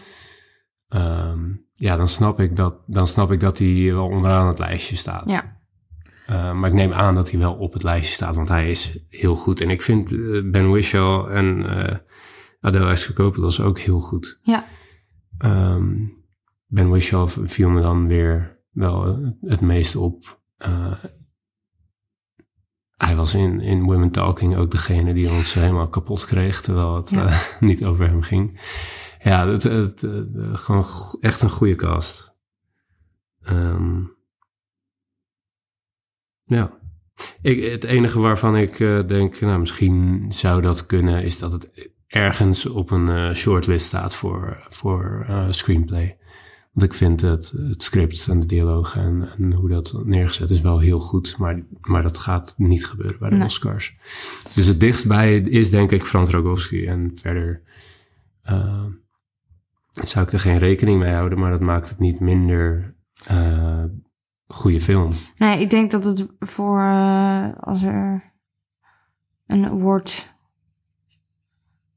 Ehm, 0.88 1.52
ja, 1.72 1.96
dan 1.96 2.08
snap 2.08 2.40
ik 2.40 2.56
dat, 2.56 2.74
dan 2.86 3.06
snap 3.06 3.32
ik 3.32 3.40
dat 3.40 3.58
hij 3.58 3.92
wel 3.92 4.06
onderaan 4.06 4.46
het 4.46 4.58
lijstje 4.58 4.96
staat. 4.96 5.30
Ja. 5.30 5.55
Uh, 6.30 6.52
maar 6.52 6.68
ik 6.68 6.76
neem 6.76 6.92
aan 6.92 7.14
dat 7.14 7.30
hij 7.30 7.40
wel 7.40 7.54
op 7.54 7.72
het 7.72 7.82
lijstje 7.82 8.14
staat, 8.14 8.36
want 8.36 8.48
hij 8.48 8.70
is 8.70 9.04
heel 9.08 9.36
goed. 9.36 9.60
En 9.60 9.70
ik 9.70 9.82
vind 9.82 10.12
uh, 10.12 10.50
Ben 10.50 10.70
Whishaw 10.70 11.28
en 11.28 11.58
uh, 11.58 11.96
Adele 12.60 12.90
Exarchopoulos 12.90 13.60
ook 13.60 13.78
heel 13.78 14.00
goed. 14.00 14.40
Ja. 14.42 14.64
Um, 15.44 16.14
ben 16.66 16.88
Whishaw 16.88 17.28
viel 17.28 17.68
me 17.68 17.80
dan 17.80 18.08
weer 18.08 18.60
wel 18.70 19.18
het 19.40 19.60
meest 19.60 19.96
op. 19.96 20.40
hij 22.96 23.16
was 23.16 23.34
in, 23.34 23.60
in 23.60 23.82
Women 23.82 24.10
Talking 24.10 24.56
ook 24.56 24.70
degene 24.70 25.14
die 25.14 25.30
ons 25.30 25.54
helemaal 25.54 25.88
kapot 25.88 26.24
kreeg, 26.24 26.60
terwijl 26.60 26.96
het 26.96 27.10
ja. 27.10 27.40
niet 27.66 27.84
over 27.84 28.08
hem 28.08 28.22
ging. 28.22 28.60
Ja, 29.22 29.48
het, 29.48 29.62
het, 29.62 30.00
het, 30.00 30.36
gewoon 30.52 30.84
echt 31.20 31.42
een 31.42 31.50
goede 31.50 31.74
cast. 31.74 32.40
Um, 33.48 34.15
ja. 36.46 36.70
Ik, 37.42 37.62
het 37.62 37.84
enige 37.84 38.18
waarvan 38.18 38.56
ik 38.56 38.78
uh, 38.78 39.06
denk, 39.06 39.40
nou, 39.40 39.58
misschien 39.58 40.24
zou 40.28 40.62
dat 40.62 40.86
kunnen, 40.86 41.22
is 41.22 41.38
dat 41.38 41.52
het 41.52 41.90
ergens 42.06 42.66
op 42.66 42.90
een 42.90 43.08
uh, 43.08 43.34
shortlist 43.34 43.86
staat 43.86 44.16
voor, 44.16 44.66
voor 44.70 45.26
uh, 45.28 45.46
screenplay. 45.50 46.18
Want 46.72 46.92
ik 46.92 46.94
vind 46.94 47.20
het, 47.20 47.50
het 47.56 47.82
script 47.82 48.28
en 48.28 48.40
de 48.40 48.46
dialoog 48.46 48.96
en, 48.96 49.28
en, 49.38 49.52
hoe 49.52 49.68
dat 49.68 50.00
neergezet 50.04 50.50
is 50.50 50.60
wel 50.60 50.78
heel 50.78 50.98
goed, 50.98 51.36
maar, 51.38 51.62
maar 51.80 52.02
dat 52.02 52.18
gaat 52.18 52.54
niet 52.56 52.86
gebeuren 52.86 53.18
bij 53.18 53.30
de 53.30 53.36
nee. 53.36 53.44
Oscars. 53.44 53.96
Dus 54.54 54.66
het 54.66 54.80
dichtstbij 54.80 55.38
is 55.38 55.70
denk 55.70 55.92
ik 55.92 56.02
Frans 56.02 56.30
Rogowski 56.30 56.86
en 56.86 57.12
verder 57.14 57.62
zou 59.90 60.26
ik 60.26 60.32
er 60.32 60.40
geen 60.40 60.58
rekening 60.58 60.98
mee 60.98 61.12
houden, 61.12 61.38
maar 61.38 61.50
dat 61.50 61.60
maakt 61.60 61.88
het 61.88 61.98
niet 61.98 62.20
minder 62.20 62.94
goede 64.46 64.80
film. 64.80 65.12
Nee, 65.36 65.60
ik 65.60 65.70
denk 65.70 65.90
dat 65.90 66.04
het 66.04 66.26
voor 66.38 66.80
uh, 66.80 67.48
als 67.60 67.82
er 67.82 68.32
een 69.46 69.66
award 69.66 70.34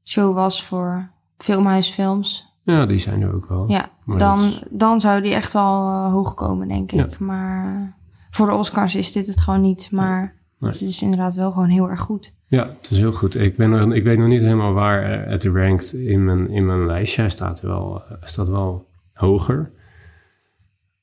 show 0.04 0.34
was 0.34 0.64
voor 0.64 1.10
filmhuisfilms. 1.38 2.58
Ja, 2.62 2.86
die 2.86 2.98
zijn 2.98 3.22
er 3.22 3.34
ook 3.34 3.48
wel. 3.48 3.68
Ja, 3.68 3.90
dan, 4.06 4.38
is... 4.38 4.62
dan 4.70 5.00
zou 5.00 5.22
die 5.22 5.34
echt 5.34 5.52
wel 5.52 5.88
uh, 5.88 6.12
hoog 6.12 6.34
komen, 6.34 6.68
denk 6.68 6.92
ik. 6.92 7.10
Ja. 7.10 7.16
Maar 7.18 7.96
voor 8.30 8.46
de 8.46 8.54
Oscars 8.54 8.94
is 8.94 9.12
dit 9.12 9.26
het 9.26 9.40
gewoon 9.40 9.60
niet. 9.60 9.90
Maar 9.90 10.20
nee. 10.58 10.70
het 10.70 10.80
is 10.80 11.02
inderdaad 11.02 11.34
wel 11.34 11.52
gewoon 11.52 11.68
heel 11.68 11.88
erg 11.88 12.00
goed. 12.00 12.34
Ja, 12.46 12.66
het 12.66 12.90
is 12.90 12.98
heel 12.98 13.12
goed. 13.12 13.34
Ik, 13.34 13.56
ben, 13.56 13.92
ik 13.92 14.04
weet 14.04 14.18
nog 14.18 14.28
niet 14.28 14.40
helemaal 14.40 14.72
waar 14.72 15.28
het 15.28 15.44
rankt 15.44 15.94
in 15.94 16.24
mijn, 16.24 16.48
in 16.48 16.66
mijn 16.66 16.86
lijstje. 16.86 17.20
Hij 17.20 17.30
staat 17.30 17.60
wel, 17.60 18.02
staat 18.20 18.48
wel 18.48 18.88
hoger. 19.12 19.72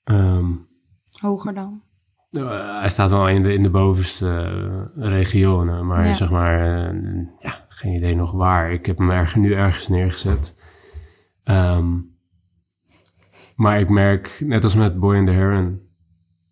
Um, 0.03 0.66
Hoger 1.19 1.53
dan? 1.53 1.81
Uh, 2.31 2.79
hij 2.79 2.89
staat 2.89 3.09
wel 3.09 3.29
in 3.29 3.43
de, 3.43 3.53
in 3.53 3.63
de 3.63 3.69
bovenste 3.69 4.51
uh, 4.95 5.09
regionen, 5.09 5.87
maar 5.87 6.05
ja. 6.05 6.13
zeg 6.13 6.31
maar, 6.31 6.93
uh, 6.93 7.27
ja, 7.39 7.65
geen 7.67 7.93
idee 7.93 8.15
nog 8.15 8.31
waar. 8.31 8.71
Ik 8.71 8.85
heb 8.85 8.97
hem 8.97 9.09
erg, 9.11 9.35
nu 9.35 9.53
ergens 9.53 9.87
neergezet. 9.87 10.57
Um, 11.43 12.15
maar 13.55 13.79
ik 13.79 13.89
merk, 13.89 14.41
net 14.45 14.63
als 14.63 14.75
met 14.75 14.99
Boy 14.99 15.17
and 15.17 15.25
the 15.25 15.31
Heron, 15.31 15.81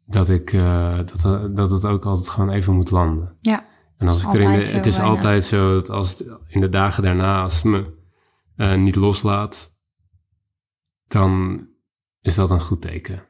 dat, 0.05 0.29
ik, 0.29 0.51
dat, 0.51 1.49
dat 1.55 1.69
het 1.69 1.85
ook 1.85 2.05
altijd 2.05 2.29
gewoon 2.29 2.49
even 2.49 2.73
moet 2.73 2.91
landen. 2.91 3.37
Ja. 3.41 3.65
En 3.97 4.07
als 4.07 4.23
ik 4.23 4.33
er 4.33 4.39
in 4.39 4.59
de, 4.59 4.67
het 4.67 4.85
is 4.85 4.99
altijd 4.99 5.43
zo 5.43 5.73
dat 5.73 5.89
als 5.89 6.09
het 6.09 6.29
in 6.47 6.61
de 6.61 6.69
dagen 6.69 7.03
daarna, 7.03 7.41
als 7.41 7.63
me 7.63 7.93
niet 8.77 8.95
loslaat, 8.95 9.69
dan 11.07 11.61
is 12.21 12.35
dat 12.35 12.51
een 12.51 12.61
goed 12.61 12.81
teken. 12.81 13.23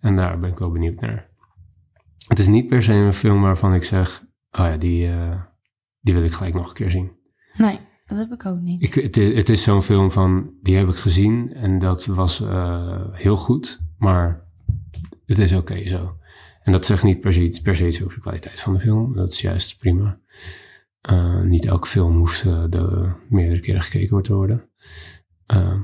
En 0.00 0.16
daar 0.16 0.38
ben 0.38 0.50
ik 0.50 0.58
wel 0.58 0.70
benieuwd 0.70 1.00
naar. 1.00 1.28
Het 2.28 2.38
is 2.38 2.46
niet 2.46 2.68
per 2.68 2.82
se 2.82 2.92
een 2.92 3.12
film 3.12 3.42
waarvan 3.42 3.74
ik 3.74 3.84
zeg, 3.84 4.24
oh 4.50 4.64
ja, 4.64 4.76
die, 4.76 5.06
uh, 5.06 5.42
die 6.00 6.14
wil 6.14 6.22
ik 6.22 6.32
gelijk 6.32 6.54
nog 6.54 6.68
een 6.68 6.74
keer 6.74 6.90
zien. 6.90 7.12
Nee, 7.56 7.80
dat 8.06 8.18
heb 8.18 8.32
ik 8.32 8.46
ook 8.46 8.60
niet. 8.60 8.82
Ik, 8.82 8.94
het 9.14 9.48
is, 9.48 9.62
zo'n 9.62 9.82
film 9.82 10.10
van, 10.10 10.54
die 10.62 10.76
heb 10.76 10.88
ik 10.88 10.94
gezien 10.94 11.52
en 11.52 11.78
dat 11.78 12.06
was 12.06 12.40
uh, 12.40 13.12
heel 13.12 13.36
goed, 13.36 13.80
maar 13.98 14.46
het 15.26 15.38
is 15.38 15.52
oké 15.52 15.60
okay 15.72 15.88
zo. 15.88 16.18
En 16.62 16.72
dat 16.72 16.84
zegt 16.84 17.02
niet 17.02 17.20
per 17.20 17.32
se, 17.32 17.42
iets, 17.42 17.60
per 17.60 17.76
se 17.76 17.86
iets 17.86 18.02
over 18.02 18.14
de 18.14 18.20
kwaliteit 18.20 18.60
van 18.60 18.74
de 18.74 18.80
film. 18.80 19.14
Dat 19.14 19.32
is 19.32 19.40
juist 19.40 19.78
prima. 19.78 20.20
Uh, 21.10 21.40
niet 21.40 21.64
elke 21.64 21.88
film 21.88 22.16
hoeft 22.16 22.44
uh, 22.44 22.64
de 22.68 23.12
meerdere 23.28 23.60
keren 23.60 23.82
gekeken 23.82 24.22
te 24.22 24.34
worden. 24.34 24.68
Uh, 25.46 25.80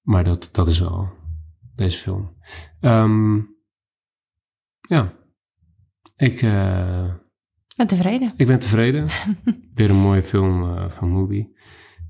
maar 0.00 0.24
dat, 0.24 0.48
dat 0.52 0.66
is 0.66 0.78
wel 0.78 1.12
deze 1.76 1.98
film. 1.98 2.36
Um, 2.80 3.56
ja, 4.80 5.12
ik 6.16 6.42
uh, 6.42 7.14
ben 7.76 7.86
tevreden. 7.86 8.32
Ik 8.36 8.46
ben 8.46 8.58
tevreden. 8.58 9.08
Weer 9.74 9.90
een 9.90 9.96
mooie 9.96 10.22
film 10.22 10.62
uh, 10.62 10.88
van 10.88 11.08
Movie. 11.08 11.56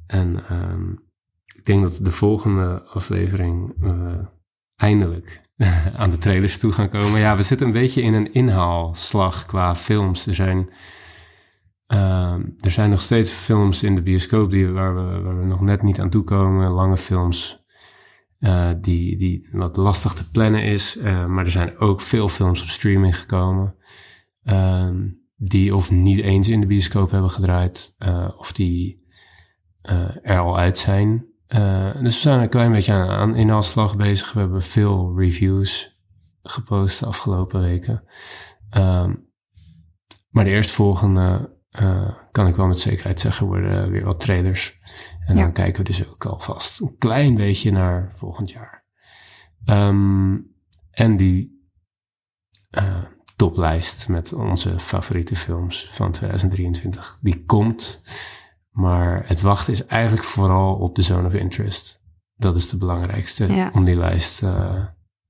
En 0.07 0.45
um, 0.53 1.05
ik 1.57 1.65
denk 1.65 1.83
dat 1.83 2.01
de 2.03 2.11
volgende 2.11 2.83
aflevering 2.83 3.75
uh, 3.83 4.19
eindelijk 4.77 5.43
aan 5.97 6.11
de 6.11 6.19
trailers 6.19 6.59
toe 6.59 6.73
gaan 6.73 6.89
komen. 6.89 7.21
Ja, 7.21 7.37
we 7.37 7.43
zitten 7.43 7.67
een 7.67 7.73
beetje 7.73 8.03
in 8.03 8.15
een 8.15 8.33
inhaalslag 8.33 9.47
qua 9.47 9.77
films. 9.77 10.27
Er 10.27 10.35
zijn, 10.35 10.69
uh, 11.93 12.37
er 12.59 12.71
zijn 12.71 12.91
nog 12.91 13.01
steeds 13.01 13.31
films 13.31 13.83
in 13.83 13.95
de 13.95 14.03
bioscoop 14.03 14.51
die, 14.51 14.69
waar, 14.69 14.95
we, 14.95 15.21
waar 15.21 15.39
we 15.39 15.45
nog 15.45 15.61
net 15.61 15.83
niet 15.83 16.01
aan 16.01 16.11
toe 16.11 16.25
komen. 16.25 16.71
Lange 16.71 16.97
films 16.97 17.64
uh, 18.45 18.71
die, 18.81 19.17
die 19.17 19.49
wat 19.53 19.77
lastig 19.77 20.13
te 20.13 20.31
plannen 20.31 20.63
is. 20.63 20.97
Uh, 20.97 21.27
maar 21.27 21.45
er 21.45 21.51
zijn 21.51 21.79
ook 21.79 22.01
veel 22.01 22.29
films 22.29 22.63
op 22.63 22.69
streaming 22.69 23.17
gekomen. 23.17 23.75
Uh, 24.45 24.91
die 25.37 25.75
of 25.75 25.91
niet 25.91 26.19
eens 26.19 26.49
in 26.49 26.61
de 26.61 26.67
bioscoop 26.67 27.11
hebben 27.11 27.31
gedraaid. 27.31 27.95
Uh, 27.99 28.29
of 28.37 28.53
die 28.53 29.03
er 30.23 30.39
al 30.39 30.59
uit 30.59 30.79
zijn. 30.79 31.27
dus 32.03 32.15
we 32.15 32.21
zijn 32.21 32.41
een 32.41 32.49
klein 32.49 32.73
beetje 32.73 32.93
aan, 32.93 33.09
aan 33.09 33.37
inhaalslag 33.37 33.97
bezig. 33.97 34.33
We 34.33 34.41
hebben 34.41 34.63
veel 34.63 35.13
reviews 35.17 35.99
gepost 36.43 37.01
de 37.01 37.07
afgelopen 37.07 37.61
weken. 37.61 38.05
Ehm, 38.71 39.15
maar 40.31 40.45
de 40.45 40.51
eerstvolgende 40.51 41.59
kan 42.35 42.47
ik 42.47 42.57
wel 42.57 42.67
met 42.67 42.81
zekerheid 42.81 43.21
zeggen 43.21 43.47
worden 43.47 43.91
weer 43.91 44.05
wat 44.05 44.21
trailers. 44.21 44.79
En 45.27 45.37
ja. 45.37 45.43
dan 45.43 45.53
kijken 45.53 45.83
we 45.83 45.89
dus 45.89 46.09
ook 46.09 46.25
alvast 46.25 46.81
een 46.81 46.97
klein 46.99 47.35
beetje 47.35 47.71
naar 47.71 48.11
volgend 48.13 48.51
jaar. 48.51 48.85
Um, 49.65 50.55
en 50.91 51.17
die 51.17 51.69
uh, 52.71 53.03
toplijst 53.37 54.09
met 54.09 54.33
onze 54.33 54.79
favoriete 54.79 55.37
films 55.37 55.89
van 55.91 56.13
2023, 56.13 57.19
die 57.21 57.45
komt. 57.45 58.03
Maar 58.71 59.29
het 59.29 59.41
wachten 59.41 59.73
is 59.73 59.87
eigenlijk 59.87 60.25
vooral 60.25 60.75
op 60.75 60.95
de 60.95 61.03
Zone 61.03 61.27
of 61.27 61.35
Interest. 61.35 62.03
Dat 62.37 62.57
is 62.57 62.69
de 62.69 62.79
belangrijkste 62.79 63.53
ja. 63.53 63.71
om 63.75 63.85
die 63.85 63.97
lijst 63.97 64.43
uh, 64.43 64.85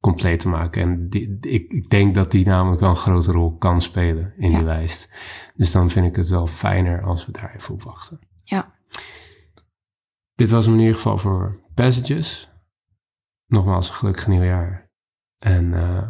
compleet 0.05 0.40
te 0.40 0.49
maken. 0.49 0.83
En 0.83 1.09
die, 1.09 1.38
ik, 1.40 1.73
ik, 1.73 1.90
denk 1.90 2.14
dat 2.14 2.31
die 2.31 2.47
namelijk 2.47 2.81
wel 2.81 2.90
een 2.90 2.97
grote 2.97 3.33
rol 3.33 3.57
kan 3.57 3.81
spelen 3.81 4.35
in 4.37 4.51
ja. 4.51 4.57
die 4.57 4.67
lijst. 4.67 5.12
Dus 5.55 5.73
dan 5.73 5.90
vind 5.90 6.07
ik 6.07 6.17
het 6.17 6.29
wel 6.29 6.47
fijner 6.47 7.03
als 7.03 7.27
we 7.27 7.33
daar 7.33 7.55
even 7.55 7.75
op 7.75 7.83
wachten. 7.83 8.19
Ja. 8.43 8.79
Dit 10.35 10.51
was 10.51 10.64
hem 10.64 10.75
in 10.75 10.81
ieder 10.81 10.95
geval 10.95 11.19
voor 11.19 11.61
Passages. 11.75 12.53
Nogmaals 13.47 13.88
een 13.88 13.95
gelukkig 13.95 14.27
nieuwjaar. 14.27 14.90
En 15.38 15.64
uh, 15.64 16.09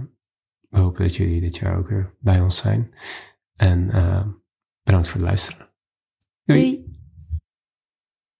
we 0.68 0.78
hopen 0.78 1.02
dat 1.02 1.16
jullie 1.16 1.40
dit 1.40 1.56
jaar 1.56 1.78
ook 1.78 1.88
weer 1.88 2.14
bij 2.20 2.40
ons 2.40 2.56
zijn. 2.56 2.94
En 3.56 3.88
uh, 3.94 4.26
bedankt 4.82 5.08
voor 5.08 5.20
het 5.20 5.28
luisteren. 5.28 5.68
Doei. 6.44 6.60
Doei. 6.60 6.83